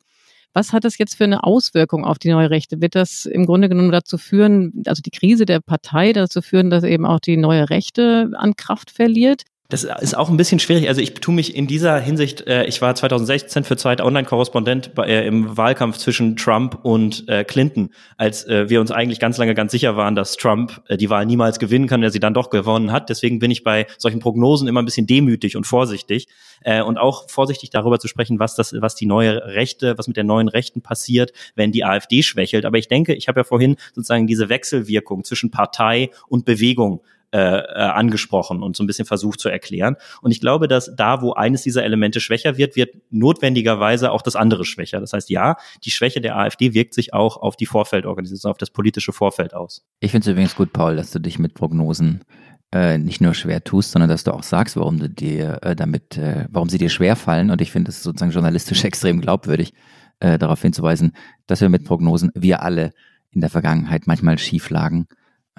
[0.53, 2.81] Was hat das jetzt für eine Auswirkung auf die neue Rechte?
[2.81, 6.83] Wird das im Grunde genommen dazu führen, also die Krise der Partei dazu führen, dass
[6.83, 9.43] eben auch die neue Rechte an Kraft verliert?
[9.71, 10.89] Das ist auch ein bisschen schwierig.
[10.89, 15.25] Also ich tue mich in dieser Hinsicht, äh, ich war 2016 für Zeit Online-Korrespondent äh,
[15.25, 19.71] im Wahlkampf zwischen Trump und äh, Clinton, als äh, wir uns eigentlich ganz lange ganz
[19.71, 22.91] sicher waren, dass Trump äh, die Wahl niemals gewinnen kann, der sie dann doch gewonnen
[22.91, 23.09] hat.
[23.09, 26.27] Deswegen bin ich bei solchen Prognosen immer ein bisschen demütig und vorsichtig
[26.65, 30.17] äh, und auch vorsichtig darüber zu sprechen, was das, was die neue Rechte, was mit
[30.17, 32.65] der neuen Rechten passiert, wenn die AfD schwächelt.
[32.65, 36.99] Aber ich denke, ich habe ja vorhin sozusagen diese Wechselwirkung zwischen Partei und Bewegung
[37.33, 39.95] äh, äh, angesprochen und so ein bisschen versucht zu erklären.
[40.21, 44.35] Und ich glaube, dass da, wo eines dieser Elemente schwächer wird, wird notwendigerweise auch das
[44.35, 44.99] andere schwächer.
[44.99, 45.55] Das heißt, ja,
[45.85, 49.85] die Schwäche der AfD wirkt sich auch auf die Vorfeldorganisation, auf das politische Vorfeld aus.
[50.01, 52.25] Ich finde es übrigens gut, Paul, dass du dich mit Prognosen
[52.73, 56.19] äh, nicht nur schwer tust, sondern dass du auch sagst, warum du dir äh, damit,
[56.49, 57.49] warum sie dir schwer fallen.
[57.49, 59.73] Und ich finde es sozusagen journalistisch extrem glaubwürdig,
[60.19, 61.13] darauf hinzuweisen,
[61.47, 62.91] dass wir mit Prognosen, wir alle
[63.31, 65.07] in der Vergangenheit manchmal schief lagen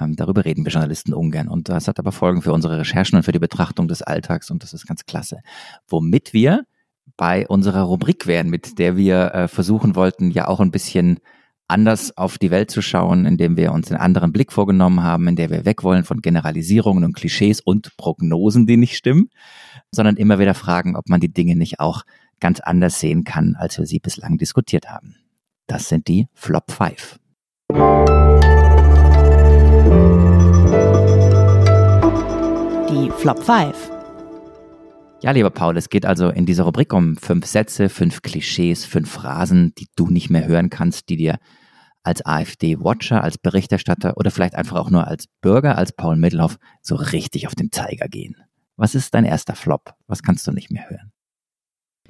[0.00, 1.48] ähm, darüber reden wir Journalisten ungern.
[1.48, 4.62] Und das hat aber Folgen für unsere Recherchen und für die Betrachtung des Alltags und
[4.62, 5.40] das ist ganz klasse.
[5.88, 6.64] Womit wir
[7.16, 11.20] bei unserer Rubrik wären, mit der wir äh, versuchen wollten, ja auch ein bisschen
[11.68, 15.36] anders auf die Welt zu schauen, indem wir uns einen anderen Blick vorgenommen haben, in
[15.36, 19.30] der wir weg wollen von Generalisierungen und Klischees und Prognosen, die nicht stimmen,
[19.90, 22.02] sondern immer wieder fragen, ob man die Dinge nicht auch
[22.40, 25.16] ganz anders sehen kann, als wir sie bislang diskutiert haben.
[25.66, 27.18] Das sind die Flop 5.
[33.02, 33.90] Die Flop 5.
[35.22, 39.10] Ja, lieber Paul, es geht also in dieser Rubrik um fünf Sätze, fünf Klischees, fünf
[39.10, 41.40] Phrasen, die du nicht mehr hören kannst, die dir
[42.04, 46.94] als AfD-Watcher, als Berichterstatter oder vielleicht einfach auch nur als Bürger, als Paul Middelhoff so
[46.94, 48.36] richtig auf den Zeiger gehen.
[48.76, 49.94] Was ist dein erster Flop?
[50.06, 51.11] Was kannst du nicht mehr hören?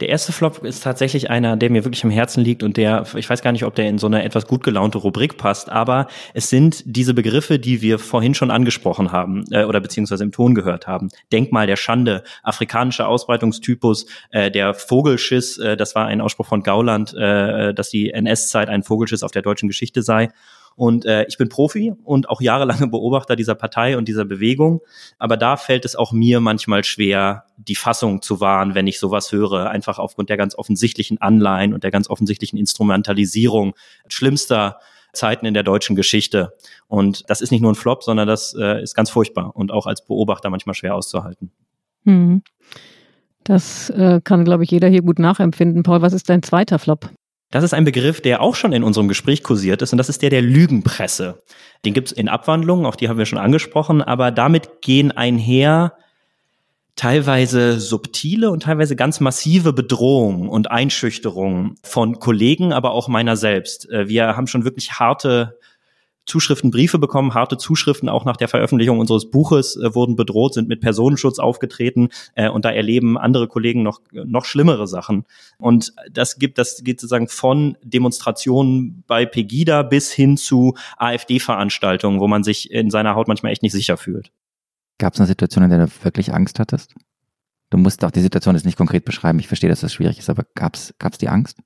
[0.01, 3.28] Der erste Flop ist tatsächlich einer, der mir wirklich am Herzen liegt und der, ich
[3.28, 6.49] weiß gar nicht, ob der in so eine etwas gut gelaunte Rubrik passt, aber es
[6.49, 10.86] sind diese Begriffe, die wir vorhin schon angesprochen haben äh, oder beziehungsweise im Ton gehört
[10.86, 11.09] haben.
[11.30, 17.12] Denkmal der Schande, afrikanischer Ausbreitungstypus, äh, der Vogelschiss, äh, das war ein Ausspruch von Gauland,
[17.14, 20.30] äh, dass die NS-Zeit ein Vogelschiss auf der deutschen Geschichte sei.
[20.76, 24.80] Und äh, ich bin Profi und auch jahrelange Beobachter dieser Partei und dieser Bewegung.
[25.18, 29.32] Aber da fällt es auch mir manchmal schwer, die Fassung zu wahren, wenn ich sowas
[29.32, 33.74] höre, einfach aufgrund der ganz offensichtlichen Anleihen und der ganz offensichtlichen Instrumentalisierung
[34.08, 34.78] schlimmster
[35.12, 36.54] Zeiten in der deutschen Geschichte.
[36.88, 39.86] Und das ist nicht nur ein Flop, sondern das äh, ist ganz furchtbar und auch
[39.86, 41.52] als Beobachter manchmal schwer auszuhalten.
[42.04, 42.42] Hm.
[43.44, 45.82] Das äh, kann, glaube ich, jeder hier gut nachempfinden.
[45.82, 47.10] Paul, was ist dein zweiter Flop?
[47.53, 50.22] Das ist ein Begriff, der auch schon in unserem Gespräch kursiert ist, und das ist
[50.22, 51.42] der der Lügenpresse.
[51.84, 55.92] Den gibt es in Abwandlungen, auch die haben wir schon angesprochen, aber damit gehen einher
[56.96, 63.88] teilweise subtile und teilweise ganz massive Bedrohungen und Einschüchterungen von Kollegen, aber auch meiner selbst.
[63.90, 65.59] Äh, wir haben schon wirklich harte
[66.24, 70.68] Zuschriften, Briefe bekommen, harte Zuschriften auch nach der Veröffentlichung unseres Buches äh, wurden bedroht, sind
[70.68, 75.24] mit Personenschutz aufgetreten äh, und da erleben andere Kollegen noch noch schlimmere Sachen.
[75.58, 82.28] Und das gibt das geht sozusagen von Demonstrationen bei Pegida bis hin zu AfD-Veranstaltungen, wo
[82.28, 84.30] man sich in seiner Haut manchmal echt nicht sicher fühlt.
[84.98, 86.94] Gab es eine Situation, in der du wirklich Angst hattest?
[87.70, 89.38] Du musst auch die Situation jetzt nicht konkret beschreiben.
[89.38, 91.58] Ich verstehe, dass das schwierig ist, aber gab es die Angst?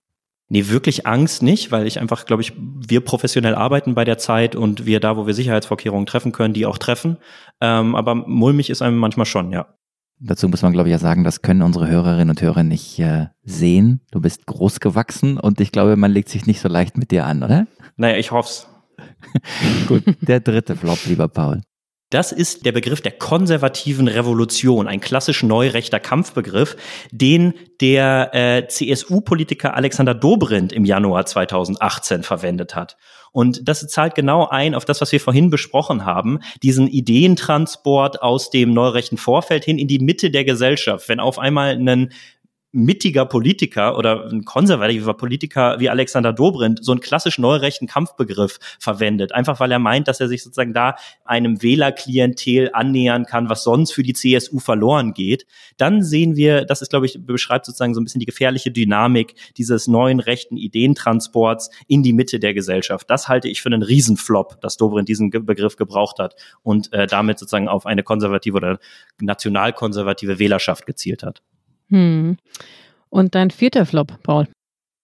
[0.49, 4.55] Nee, wirklich Angst nicht, weil ich einfach, glaube ich, wir professionell arbeiten bei der Zeit
[4.55, 7.17] und wir da, wo wir Sicherheitsvorkehrungen treffen können, die auch treffen.
[7.61, 9.67] Ähm, aber mulmig ist einem manchmal schon, ja.
[10.19, 13.27] Dazu muss man, glaube ich, ja sagen, das können unsere Hörerinnen und Hörer nicht äh,
[13.43, 14.01] sehen.
[14.13, 17.27] Du bist groß gewachsen und ich glaube, man legt sich nicht so leicht mit dir
[17.27, 17.67] an, oder?
[17.97, 18.69] Naja, ich hoff's.
[19.89, 21.61] Gut, der dritte Flop, lieber Paul.
[22.11, 26.77] Das ist der Begriff der konservativen Revolution, ein klassisch neurechter Kampfbegriff,
[27.11, 32.97] den der äh, CSU-Politiker Alexander Dobrindt im Januar 2018 verwendet hat.
[33.33, 38.51] Und das zahlt genau ein auf das, was wir vorhin besprochen haben, diesen Ideentransport aus
[38.51, 41.09] dem neurechten Vorfeld hin in die Mitte der Gesellschaft.
[41.09, 42.13] Wenn auf einmal ein
[42.77, 49.33] mittiger Politiker oder ein konservativer Politiker wie Alexander Dobrindt so einen klassisch neurechten Kampfbegriff verwendet,
[49.33, 53.93] einfach weil er meint, dass er sich sozusagen da einem Wählerklientel annähern kann, was sonst
[53.93, 55.47] für die CSU verloren geht,
[55.79, 59.35] dann sehen wir, das ist, glaube ich, beschreibt sozusagen so ein bisschen die gefährliche Dynamik
[59.57, 63.09] dieses neuen rechten Ideentransports in die Mitte der Gesellschaft.
[63.09, 67.39] Das halte ich für einen Riesenflop, dass Dobrindt diesen Begriff gebraucht hat und äh, damit
[67.39, 68.79] sozusagen auf eine konservative oder
[69.19, 71.43] nationalkonservative Wählerschaft gezielt hat.
[71.91, 72.37] Hm.
[73.11, 74.49] Und dein vierter Flop, Paul?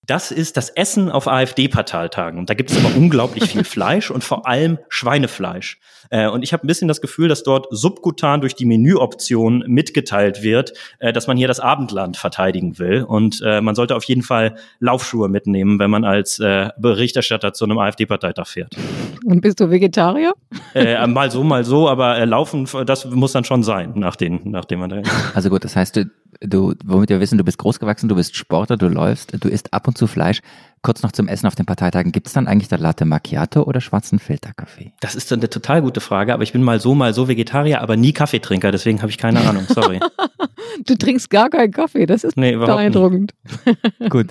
[0.04, 2.36] Das ist das Essen auf AfD-Parteitagen.
[2.36, 5.78] Und da gibt es aber unglaublich viel Fleisch und vor allem Schweinefleisch.
[6.10, 10.42] Äh, und ich habe ein bisschen das Gefühl, dass dort subkutan durch die Menüoption mitgeteilt
[10.42, 13.04] wird, äh, dass man hier das Abendland verteidigen will.
[13.04, 17.64] Und äh, man sollte auf jeden Fall Laufschuhe mitnehmen, wenn man als äh, Berichterstatter zu
[17.64, 18.76] einem AfD-Parteitag fährt.
[19.24, 20.34] Und bist du Vegetarier?
[20.74, 24.40] Äh, mal so, mal so, aber äh, laufen, das muss dann schon sein, nach den,
[24.44, 25.02] nachdem man da.
[25.34, 28.76] Also gut, das heißt, du, du, womit wir wissen, du bist großgewachsen, du bist Sportler,
[28.76, 30.40] du läufst, du isst ab und zu Fleisch.
[30.82, 32.10] Kurz noch zum Essen auf den Parteitagen.
[32.10, 34.92] Gibt es dann eigentlich da Latte Macchiato oder schwarzen Filterkaffee?
[35.00, 37.96] Das ist eine total gute Frage, aber ich bin mal so, mal so Vegetarier, aber
[37.96, 40.00] nie Kaffeetrinker, deswegen habe ich keine Ahnung, sorry.
[40.86, 43.32] du trinkst gar keinen Kaffee, das ist nee, beeindruckend.
[44.08, 44.30] Gut.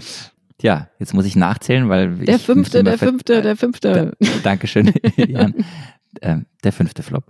[0.62, 2.18] Ja, jetzt muss ich nachzählen, weil.
[2.18, 4.14] Der fünfte, der fünfte, der fünfte.
[4.20, 5.56] Da, Dankeschön, Jan.
[6.22, 7.24] Ähm, der fünfte Flop.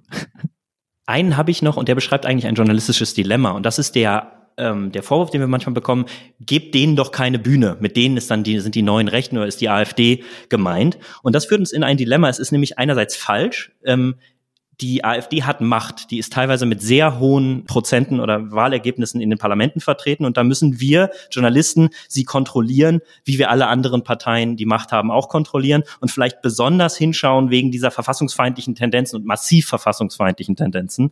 [1.05, 4.40] Einen habe ich noch und der beschreibt eigentlich ein journalistisches Dilemma und das ist der
[4.57, 6.05] ähm, der Vorwurf, den wir manchmal bekommen,
[6.39, 7.77] gebt denen doch keine Bühne.
[7.79, 10.97] Mit denen ist dann die, sind die neuen Rechten oder ist die AfD gemeint.
[11.23, 12.29] Und das führt uns in ein Dilemma.
[12.29, 13.71] Es ist nämlich einerseits falsch.
[13.83, 14.15] Ähm,
[14.81, 19.37] die AfD hat Macht, die ist teilweise mit sehr hohen Prozenten oder Wahlergebnissen in den
[19.37, 24.65] Parlamenten vertreten und da müssen wir Journalisten sie kontrollieren, wie wir alle anderen Parteien, die
[24.65, 30.55] Macht haben, auch kontrollieren und vielleicht besonders hinschauen wegen dieser verfassungsfeindlichen Tendenzen und massiv verfassungsfeindlichen
[30.55, 31.11] Tendenzen.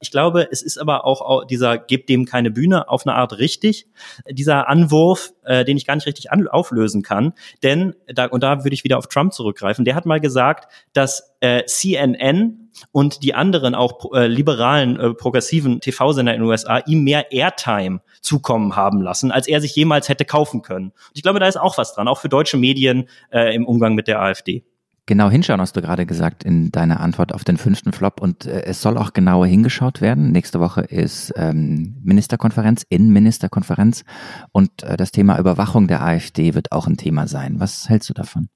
[0.00, 3.86] Ich glaube, es ist aber auch dieser gebt dem keine Bühne auf eine Art richtig,
[4.28, 7.32] dieser Anwurf, äh, den ich gar nicht richtig an, auflösen kann,
[7.62, 9.84] denn da und da würde ich wieder auf Trump zurückgreifen.
[9.84, 15.80] Der hat mal gesagt, dass äh, CNN und die anderen auch äh, liberalen, äh, progressiven
[15.80, 20.24] TV-Sender in den USA ihm mehr Airtime zukommen haben lassen, als er sich jemals hätte
[20.24, 20.86] kaufen können.
[20.86, 23.94] Und ich glaube, da ist auch was dran, auch für deutsche Medien äh, im Umgang
[23.94, 24.64] mit der AfD.
[25.10, 28.20] Genau hinschauen, hast du gerade gesagt in deiner Antwort auf den fünften Flop.
[28.20, 30.30] Und äh, es soll auch genauer hingeschaut werden.
[30.30, 34.04] Nächste Woche ist ähm, Ministerkonferenz, Innenministerkonferenz.
[34.52, 37.58] Und äh, das Thema Überwachung der AfD wird auch ein Thema sein.
[37.58, 38.50] Was hältst du davon?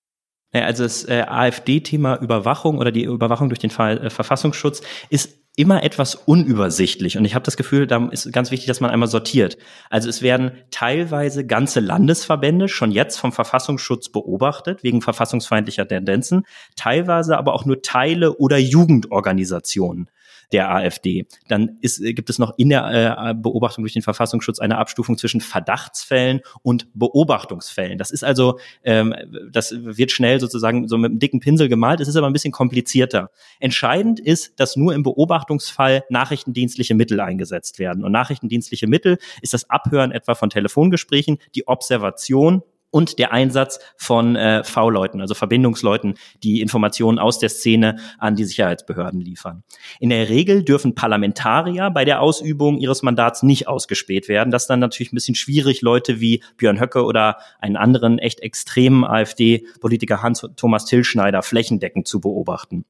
[0.52, 4.80] Also das äh, AfD-Thema Überwachung oder die Überwachung durch den Fall, äh, Verfassungsschutz
[5.10, 7.16] ist immer etwas unübersichtlich.
[7.16, 9.56] Und ich habe das Gefühl, da ist ganz wichtig, dass man einmal sortiert.
[9.88, 16.44] Also es werden teilweise ganze Landesverbände schon jetzt vom Verfassungsschutz beobachtet, wegen verfassungsfeindlicher Tendenzen,
[16.76, 20.08] teilweise aber auch nur Teile oder Jugendorganisationen
[20.54, 21.26] der AfD.
[21.48, 25.40] Dann ist, gibt es noch in der äh, Beobachtung durch den Verfassungsschutz eine Abstufung zwischen
[25.40, 27.98] Verdachtsfällen und Beobachtungsfällen.
[27.98, 29.16] Das ist also, ähm,
[29.50, 32.00] das wird schnell sozusagen so mit einem dicken Pinsel gemalt.
[32.00, 33.30] Es ist aber ein bisschen komplizierter.
[33.58, 38.04] Entscheidend ist, dass nur im Beobachtungsfall nachrichtendienstliche Mittel eingesetzt werden.
[38.04, 42.62] Und nachrichtendienstliche Mittel ist das Abhören etwa von Telefongesprächen, die Observation
[42.94, 46.14] und der Einsatz von äh, V-Leuten, also Verbindungsleuten,
[46.44, 49.64] die Informationen aus der Szene an die Sicherheitsbehörden liefern.
[49.98, 54.52] In der Regel dürfen Parlamentarier bei der Ausübung ihres Mandats nicht ausgespäht werden.
[54.52, 58.38] Das ist dann natürlich ein bisschen schwierig, Leute wie Björn Höcke oder einen anderen echt
[58.38, 62.84] extremen AfD-Politiker Hans-Thomas Tillschneider flächendeckend zu beobachten.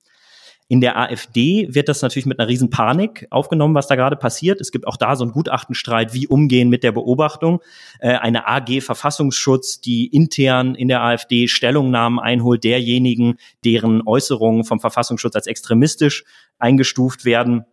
[0.67, 4.61] In der AfD wird das natürlich mit einer riesen Panik aufgenommen, was da gerade passiert.
[4.63, 7.61] Es gibt auch da so einen Gutachtenstreit, wie umgehen mit der Beobachtung.
[8.01, 14.81] Äh, eine AG Verfassungsschutz, die intern in der AfD Stellungnahmen einholt derjenigen, deren Äußerungen vom
[14.81, 16.25] Verfassungsschutz als extremistisch
[16.59, 17.67] eingestuft werden.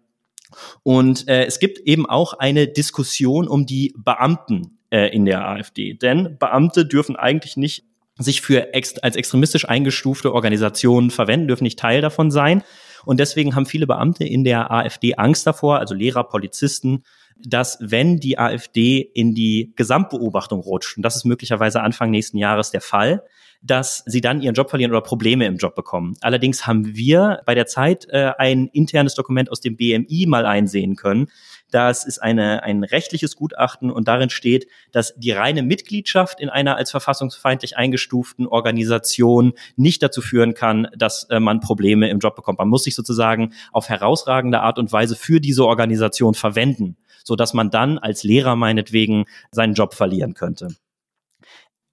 [0.84, 5.94] Und äh, es gibt eben auch eine Diskussion um die Beamten äh, in der AfD.
[5.94, 7.86] Denn Beamte dürfen eigentlich nicht
[8.18, 12.64] sich für ex als extremistisch eingestufte Organisationen verwenden, dürfen nicht Teil davon sein.
[13.06, 17.04] Und deswegen haben viele Beamte in der AfD Angst davor, also Lehrer, Polizisten,
[17.44, 22.72] dass wenn die AfD in die Gesamtbeobachtung rutscht, und das ist möglicherweise Anfang nächsten Jahres
[22.72, 23.24] der Fall,
[23.64, 26.16] dass sie dann ihren Job verlieren oder Probleme im Job bekommen.
[26.22, 30.96] Allerdings haben wir bei der Zeit äh, ein internes Dokument aus dem BMI mal einsehen
[30.96, 31.28] können,
[31.72, 36.76] das ist eine, ein rechtliches Gutachten und darin steht, dass die reine Mitgliedschaft in einer
[36.76, 42.60] als verfassungsfeindlich eingestuften Organisation nicht dazu führen kann, dass äh, man Probleme im Job bekommt.
[42.60, 47.54] Man muss sich sozusagen auf herausragende Art und Weise für diese Organisation verwenden, so dass
[47.54, 50.70] man dann als Lehrer meinetwegen seinen Job verlieren könnte.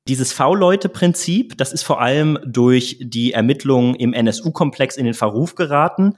[0.09, 6.15] Dieses V-Leute-Prinzip, das ist vor allem durch die Ermittlungen im NSU-Komplex in den Verruf geraten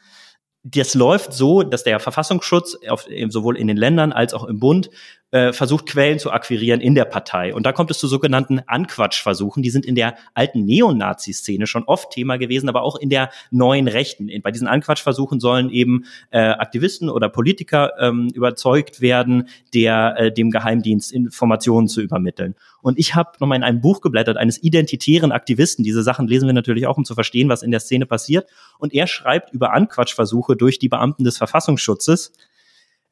[0.62, 4.90] das läuft so, dass der Verfassungsschutz auf, sowohl in den Ländern als auch im Bund
[5.32, 7.54] äh, versucht, Quellen zu akquirieren in der Partei.
[7.54, 9.62] Und da kommt es zu sogenannten Anquatschversuchen.
[9.62, 13.88] Die sind in der alten Neonazi-Szene schon oft Thema gewesen, aber auch in der neuen
[13.88, 14.30] Rechten.
[14.42, 20.50] Bei diesen Anquatschversuchen sollen eben äh, Aktivisten oder Politiker ähm, überzeugt werden, der äh, dem
[20.50, 22.54] Geheimdienst Informationen zu übermitteln.
[22.82, 25.84] Und ich habe nochmal in einem Buch geblättert, eines identitären Aktivisten.
[25.84, 28.48] Diese Sachen lesen wir natürlich auch, um zu verstehen, was in der Szene passiert.
[28.78, 32.32] Und er schreibt über Anquatschversuche durch die Beamten des Verfassungsschutzes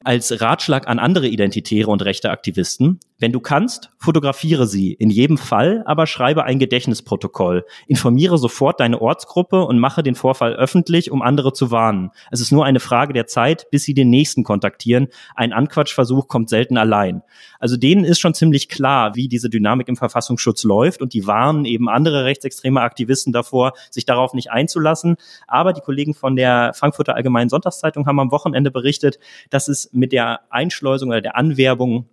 [0.04, 5.38] als Ratschlag an andere identitäre und rechte Aktivisten, wenn du kannst, fotografiere sie, in jedem
[5.38, 11.20] Fall aber schreibe ein Gedächtnisprotokoll, informiere sofort deine Ortsgruppe und mache den Vorfall öffentlich, um
[11.20, 12.12] andere zu warnen.
[12.30, 15.08] Es ist nur eine Frage der Zeit, bis sie den nächsten kontaktieren.
[15.34, 17.22] Ein Anquatschversuch kommt selten allein.
[17.58, 21.64] Also denen ist schon ziemlich klar, wie diese Dynamik im Verfassungsschutz läuft und die warnen
[21.64, 25.16] eben andere rechtsextreme Aktivisten davor, sich darauf nicht einzulassen.
[25.48, 29.18] Aber die Kollegen von der Frankfurter Allgemeinen Sonntagszeitung haben am Wochenende berichtet,
[29.50, 32.08] dass es mit der Einschleusung oder der Anwerbung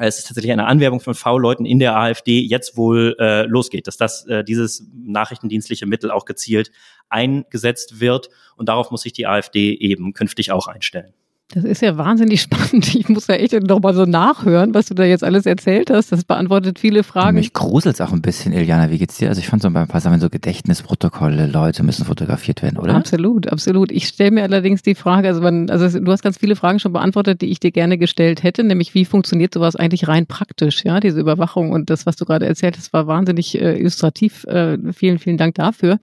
[0.00, 3.96] es ist tatsächlich eine Anwerbung von V-Leuten in der AfD jetzt wohl äh, losgeht, dass
[3.96, 6.70] das äh, dieses nachrichtendienstliche Mittel auch gezielt
[7.08, 11.14] eingesetzt wird und darauf muss sich die AfD eben künftig auch einstellen.
[11.54, 12.94] Das ist ja wahnsinnig spannend.
[12.94, 16.12] Ich muss ja echt noch mal so nachhören, was du da jetzt alles erzählt hast.
[16.12, 17.36] Das beantwortet viele Fragen.
[17.36, 18.90] Mich gruselt es auch ein bisschen, Iliana.
[18.90, 19.30] Wie geht's dir?
[19.30, 22.94] Also ich fand so ein paar Sachen, so Gedächtnisprotokolle, Leute müssen fotografiert werden, oder?
[22.94, 23.90] Absolut, absolut.
[23.90, 26.92] Ich stelle mir allerdings die Frage, also, man, also du hast ganz viele Fragen schon
[26.92, 31.00] beantwortet, die ich dir gerne gestellt hätte, nämlich wie funktioniert sowas eigentlich rein praktisch, ja,
[31.00, 34.44] diese Überwachung und das, was du gerade erzählt hast, war wahnsinnig äh, illustrativ.
[34.44, 35.98] Äh, vielen, vielen Dank dafür.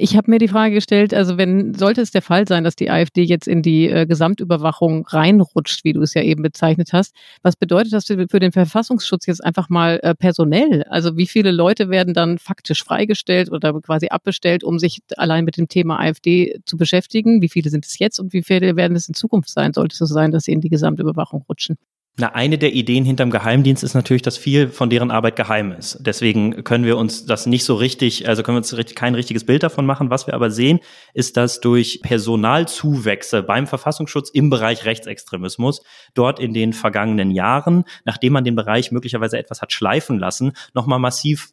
[0.00, 2.88] Ich habe mir die Frage gestellt, also wenn sollte es der Fall sein, dass die
[2.88, 7.56] AfD jetzt in die äh, Gesamtüberwachung reinrutscht, wie du es ja eben bezeichnet hast, was
[7.56, 10.84] bedeutet das für, für den Verfassungsschutz jetzt einfach mal äh, personell?
[10.84, 15.56] Also wie viele Leute werden dann faktisch freigestellt oder quasi abbestellt, um sich allein mit
[15.56, 17.42] dem Thema AfD zu beschäftigen?
[17.42, 19.72] Wie viele sind es jetzt und wie viele werden es in Zukunft sein?
[19.72, 21.76] Sollte es so sein, dass sie in die Gesamtüberwachung rutschen?
[22.20, 25.98] Na, eine der Ideen hinterm Geheimdienst ist natürlich, dass viel von deren Arbeit geheim ist.
[26.00, 29.62] Deswegen können wir uns das nicht so richtig, also können wir uns kein richtiges Bild
[29.62, 30.10] davon machen.
[30.10, 30.80] Was wir aber sehen,
[31.14, 35.80] ist, dass durch Personalzuwächse beim Verfassungsschutz im Bereich Rechtsextremismus
[36.14, 40.98] dort in den vergangenen Jahren, nachdem man den Bereich möglicherweise etwas hat schleifen lassen, nochmal
[40.98, 41.52] massiv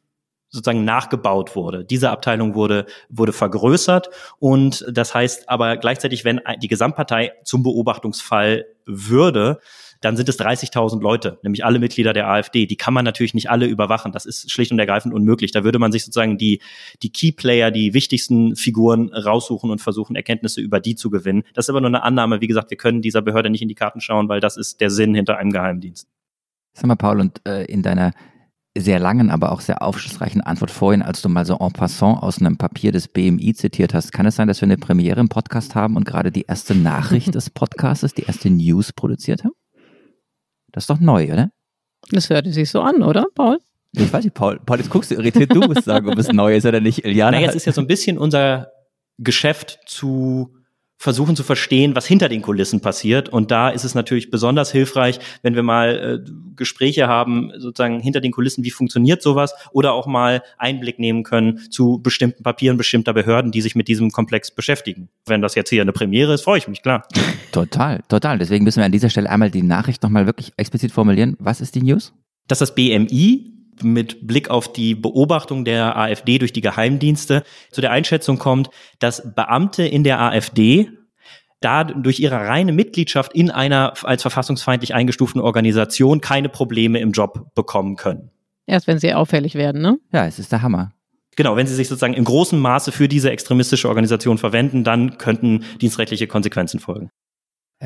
[0.50, 1.86] sozusagen nachgebaut wurde.
[1.86, 4.10] Diese Abteilung wurde, wurde vergrößert
[4.40, 9.60] und das heißt aber gleichzeitig, wenn die Gesamtpartei zum Beobachtungsfall würde,
[10.02, 12.66] dann sind es 30.000 Leute, nämlich alle Mitglieder der AfD.
[12.66, 14.12] Die kann man natürlich nicht alle überwachen.
[14.12, 15.52] Das ist schlicht und ergreifend unmöglich.
[15.52, 16.62] Da würde man sich sozusagen die,
[17.04, 21.44] die Keyplayer, die wichtigsten Figuren raussuchen und versuchen, Erkenntnisse über die zu gewinnen.
[21.54, 22.42] Das ist aber nur eine Annahme.
[22.42, 24.90] Wie gesagt, wir können dieser Behörde nicht in die Karten schauen, weil das ist der
[24.90, 26.08] Sinn hinter einem Geheimdienst.
[26.74, 28.12] Sag mal, Paul, und äh, in deiner
[28.78, 32.40] sehr langen, aber auch sehr aufschlussreichen Antwort vorhin, als du mal so en passant aus
[32.40, 34.12] einem Papier des BMI zitiert hast.
[34.12, 37.34] Kann es sein, dass wir eine Premiere im Podcast haben und gerade die erste Nachricht
[37.36, 39.54] des Podcastes, die erste News produziert haben?
[40.76, 41.52] Das ist doch neu, oder?
[42.12, 43.60] Das hörte sich so an, oder, Paul?
[43.94, 44.60] Ich weiß nicht, Paul.
[44.66, 47.06] Paul, jetzt guckst du irritiert, du musst sagen, ob es neu ist oder nicht.
[47.06, 47.38] Iliana.
[47.38, 48.72] Naja, es ist ja so ein bisschen unser
[49.18, 50.55] Geschäft zu
[50.98, 53.30] versuchen zu verstehen, was hinter den Kulissen passiert.
[53.30, 58.22] Und da ist es natürlich besonders hilfreich, wenn wir mal äh, Gespräche haben, sozusagen hinter
[58.22, 63.14] den Kulissen, wie funktioniert sowas, oder auch mal Einblick nehmen können zu bestimmten Papieren bestimmter
[63.14, 65.10] Behörden, die sich mit diesem Komplex beschäftigen.
[65.26, 67.08] Wenn das jetzt hier eine Premiere ist, freue ich mich, klar.
[67.52, 68.38] Total, total.
[68.38, 71.38] Deswegen müssen wir an dieser Stelle einmal die Nachricht nochmal wirklich explizit formulieren.
[71.40, 72.14] Was ist die News?
[72.48, 77.92] Dass das BMI mit Blick auf die Beobachtung der AfD durch die Geheimdienste zu der
[77.92, 78.70] Einschätzung kommt,
[79.00, 80.90] dass Beamte in der AfD
[81.62, 87.54] da durch ihre reine Mitgliedschaft in einer als verfassungsfeindlich eingestuften Organisation keine Probleme im Job
[87.56, 88.32] bekommen können.
[88.68, 89.98] Erst wenn sie auffällig werden, ne?
[90.12, 90.92] Ja, es ist der Hammer.
[91.36, 95.66] Genau, wenn sie sich sozusagen in großem Maße für diese extremistische Organisation verwenden, dann könnten
[95.82, 97.10] dienstrechtliche Konsequenzen folgen.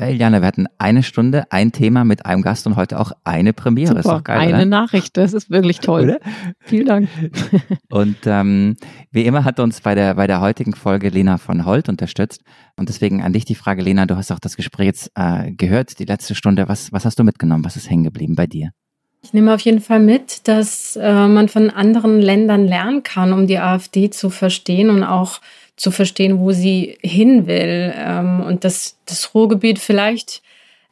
[0.08, 3.88] Eliane, wir hatten eine Stunde, ein Thema mit einem Gast und heute auch eine Premiere.
[3.88, 4.64] Super, ist doch geil, eine oder?
[4.64, 6.04] Nachricht, das ist wirklich toll.
[6.04, 6.18] Oder?
[6.60, 7.08] Vielen Dank.
[7.90, 8.76] Und ähm,
[9.10, 12.42] wie immer hat uns bei der, bei der heutigen Folge Lena von Holt unterstützt.
[12.76, 15.98] Und deswegen an dich die Frage, Lena, du hast auch das Gespräch jetzt äh, gehört,
[15.98, 16.68] die letzte Stunde.
[16.68, 17.64] Was, was hast du mitgenommen?
[17.64, 18.70] Was ist hängen geblieben bei dir?
[19.22, 23.46] Ich nehme auf jeden Fall mit, dass äh, man von anderen Ländern lernen kann, um
[23.46, 25.40] die AfD zu verstehen und auch
[25.80, 27.94] zu verstehen, wo sie hin will.
[27.96, 30.42] Ähm, und dass das Ruhrgebiet vielleicht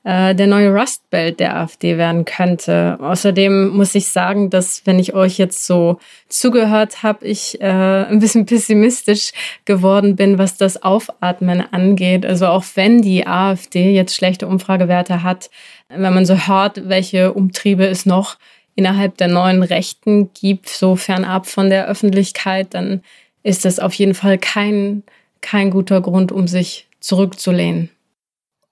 [0.03, 2.97] äh, der neue Rust Belt der AfD werden könnte.
[2.99, 8.19] Außerdem muss ich sagen, dass wenn ich euch jetzt so zugehört habe, ich äh, ein
[8.19, 9.33] bisschen pessimistisch
[9.67, 12.25] geworden bin, was das Aufatmen angeht.
[12.25, 15.51] Also auch wenn die AfD jetzt schlechte Umfragewerte hat,
[15.91, 18.39] wenn man so hört, welche Umtriebe es noch
[18.75, 23.03] innerhalb der neuen Rechten gibt, so fernab von der Öffentlichkeit, dann
[23.49, 25.03] ist das auf jeden Fall kein,
[25.41, 27.89] kein guter Grund, um sich zurückzulehnen.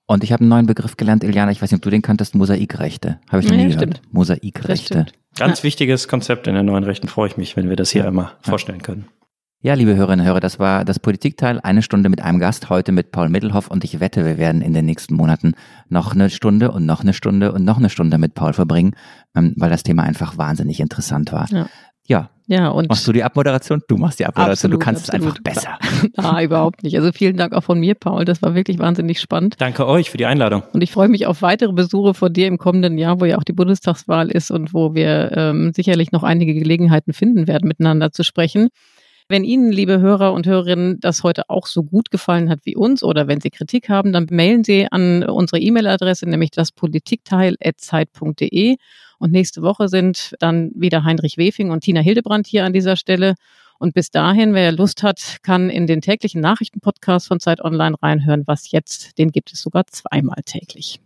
[0.07, 2.35] Und ich habe einen neuen Begriff gelernt, Iliana, ich weiß nicht, ob du den kanntest,
[2.37, 3.19] Mosaikrechte.
[3.31, 3.95] Habe ich noch Ja, nie stimmt.
[3.95, 4.13] gehört.
[4.13, 5.07] Mosaikrechte.
[5.37, 7.09] Ganz wichtiges Konzept in der neuen Rechten.
[7.09, 9.07] Freue ich mich, wenn wir das hier einmal vorstellen können.
[9.63, 11.59] Ja, liebe Hörerinnen und Hörer, das war das Politikteil.
[11.61, 13.69] Eine Stunde mit einem Gast, heute mit Paul Mittelhoff.
[13.69, 15.55] Und ich wette, wir werden in den nächsten Monaten
[15.89, 18.95] noch eine Stunde und noch eine Stunde und noch eine Stunde mit Paul verbringen,
[19.35, 21.49] ähm, weil das Thema einfach wahnsinnig interessant war.
[21.51, 21.69] Ja.
[22.07, 22.31] Ja.
[22.49, 23.83] Ja, und Machst du die Abmoderation?
[23.89, 24.73] Du machst die Abmoderation.
[24.73, 25.37] Absolut, du kannst absolut.
[25.37, 25.79] es einfach besser.
[26.17, 26.97] Ah, überhaupt nicht.
[26.97, 28.25] Also vielen Dank auch von mir, Paul.
[28.25, 29.57] Das war wirklich wahnsinnig spannend.
[29.59, 30.63] Danke euch für die Einladung.
[30.73, 33.45] Und ich freue mich auf weitere Besuche von dir im kommenden Jahr, wo ja auch
[33.45, 38.23] die Bundestagswahl ist und wo wir ähm, sicherlich noch einige Gelegenheiten finden werden, miteinander zu
[38.23, 38.69] sprechen.
[39.29, 43.03] Wenn Ihnen, liebe Hörer und Hörerinnen, das heute auch so gut gefallen hat wie uns
[43.03, 48.77] oder wenn Sie Kritik haben, dann mailen Sie an unsere E-Mail-Adresse, nämlich das politikteil.zeit.de.
[49.19, 53.35] Und nächste Woche sind dann wieder Heinrich Wefing und Tina Hildebrandt hier an dieser Stelle.
[53.79, 58.45] Und bis dahin, wer Lust hat, kann in den täglichen Nachrichtenpodcast von Zeit Online reinhören.
[58.47, 61.01] Was jetzt, den gibt es sogar zweimal täglich.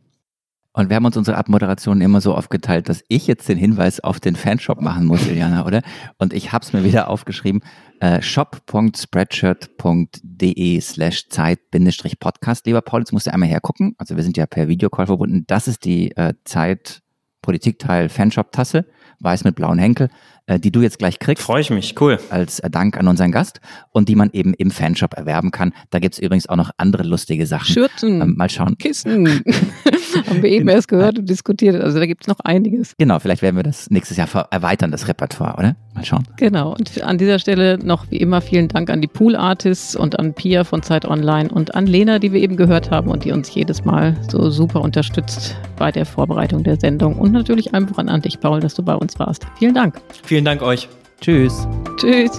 [0.72, 4.20] Und wir haben uns unsere Abmoderation immer so aufgeteilt, dass ich jetzt den Hinweis auf
[4.20, 5.82] den Fanshop machen muss, Iliana, oder?
[6.16, 7.62] Und ich habe es mir wieder aufgeschrieben,
[7.98, 12.66] äh, shop.spreadshirt.de slash Zeit-Podcast.
[12.66, 13.96] Lieber Paul, jetzt musst du einmal hergucken.
[13.98, 15.42] Also wir sind ja per Videocall verbunden.
[15.48, 17.02] Das ist die äh, Zeit
[17.42, 18.84] Politikteil Fanshop-Tasse,
[19.20, 20.08] weiß mit blauen Henkel,
[20.46, 21.44] äh, die du jetzt gleich kriegst.
[21.44, 22.18] Freue ich mich, cool.
[22.30, 23.60] Als äh, Dank an unseren Gast
[23.90, 25.72] und die man eben im Fanshop erwerben kann.
[25.90, 27.72] Da gibt's übrigens auch noch andere lustige Sachen.
[27.72, 28.76] Schürzen, Ähm, mal schauen.
[28.78, 29.42] Kissen.
[30.28, 31.80] Haben wir eben erst gehört und diskutiert.
[31.80, 32.94] Also da gibt's noch einiges.
[32.98, 35.76] Genau, vielleicht werden wir das nächstes Jahr erweitern, das Repertoire, oder?
[35.94, 36.26] Mal schauen.
[36.36, 36.74] Genau.
[36.74, 40.34] Und an dieser Stelle noch wie immer vielen Dank an die Pool Artists und an
[40.34, 43.52] Pia von Zeit Online und an Lena, die wir eben gehört haben und die uns
[43.54, 47.18] jedes Mal so super unterstützt bei der Vorbereitung der Sendung.
[47.18, 49.46] Und natürlich einfach an dich, Paul, dass du bei uns warst.
[49.58, 50.00] Vielen Dank.
[50.24, 50.88] Vielen Dank euch.
[51.20, 51.66] Tschüss.
[51.96, 52.38] Tschüss.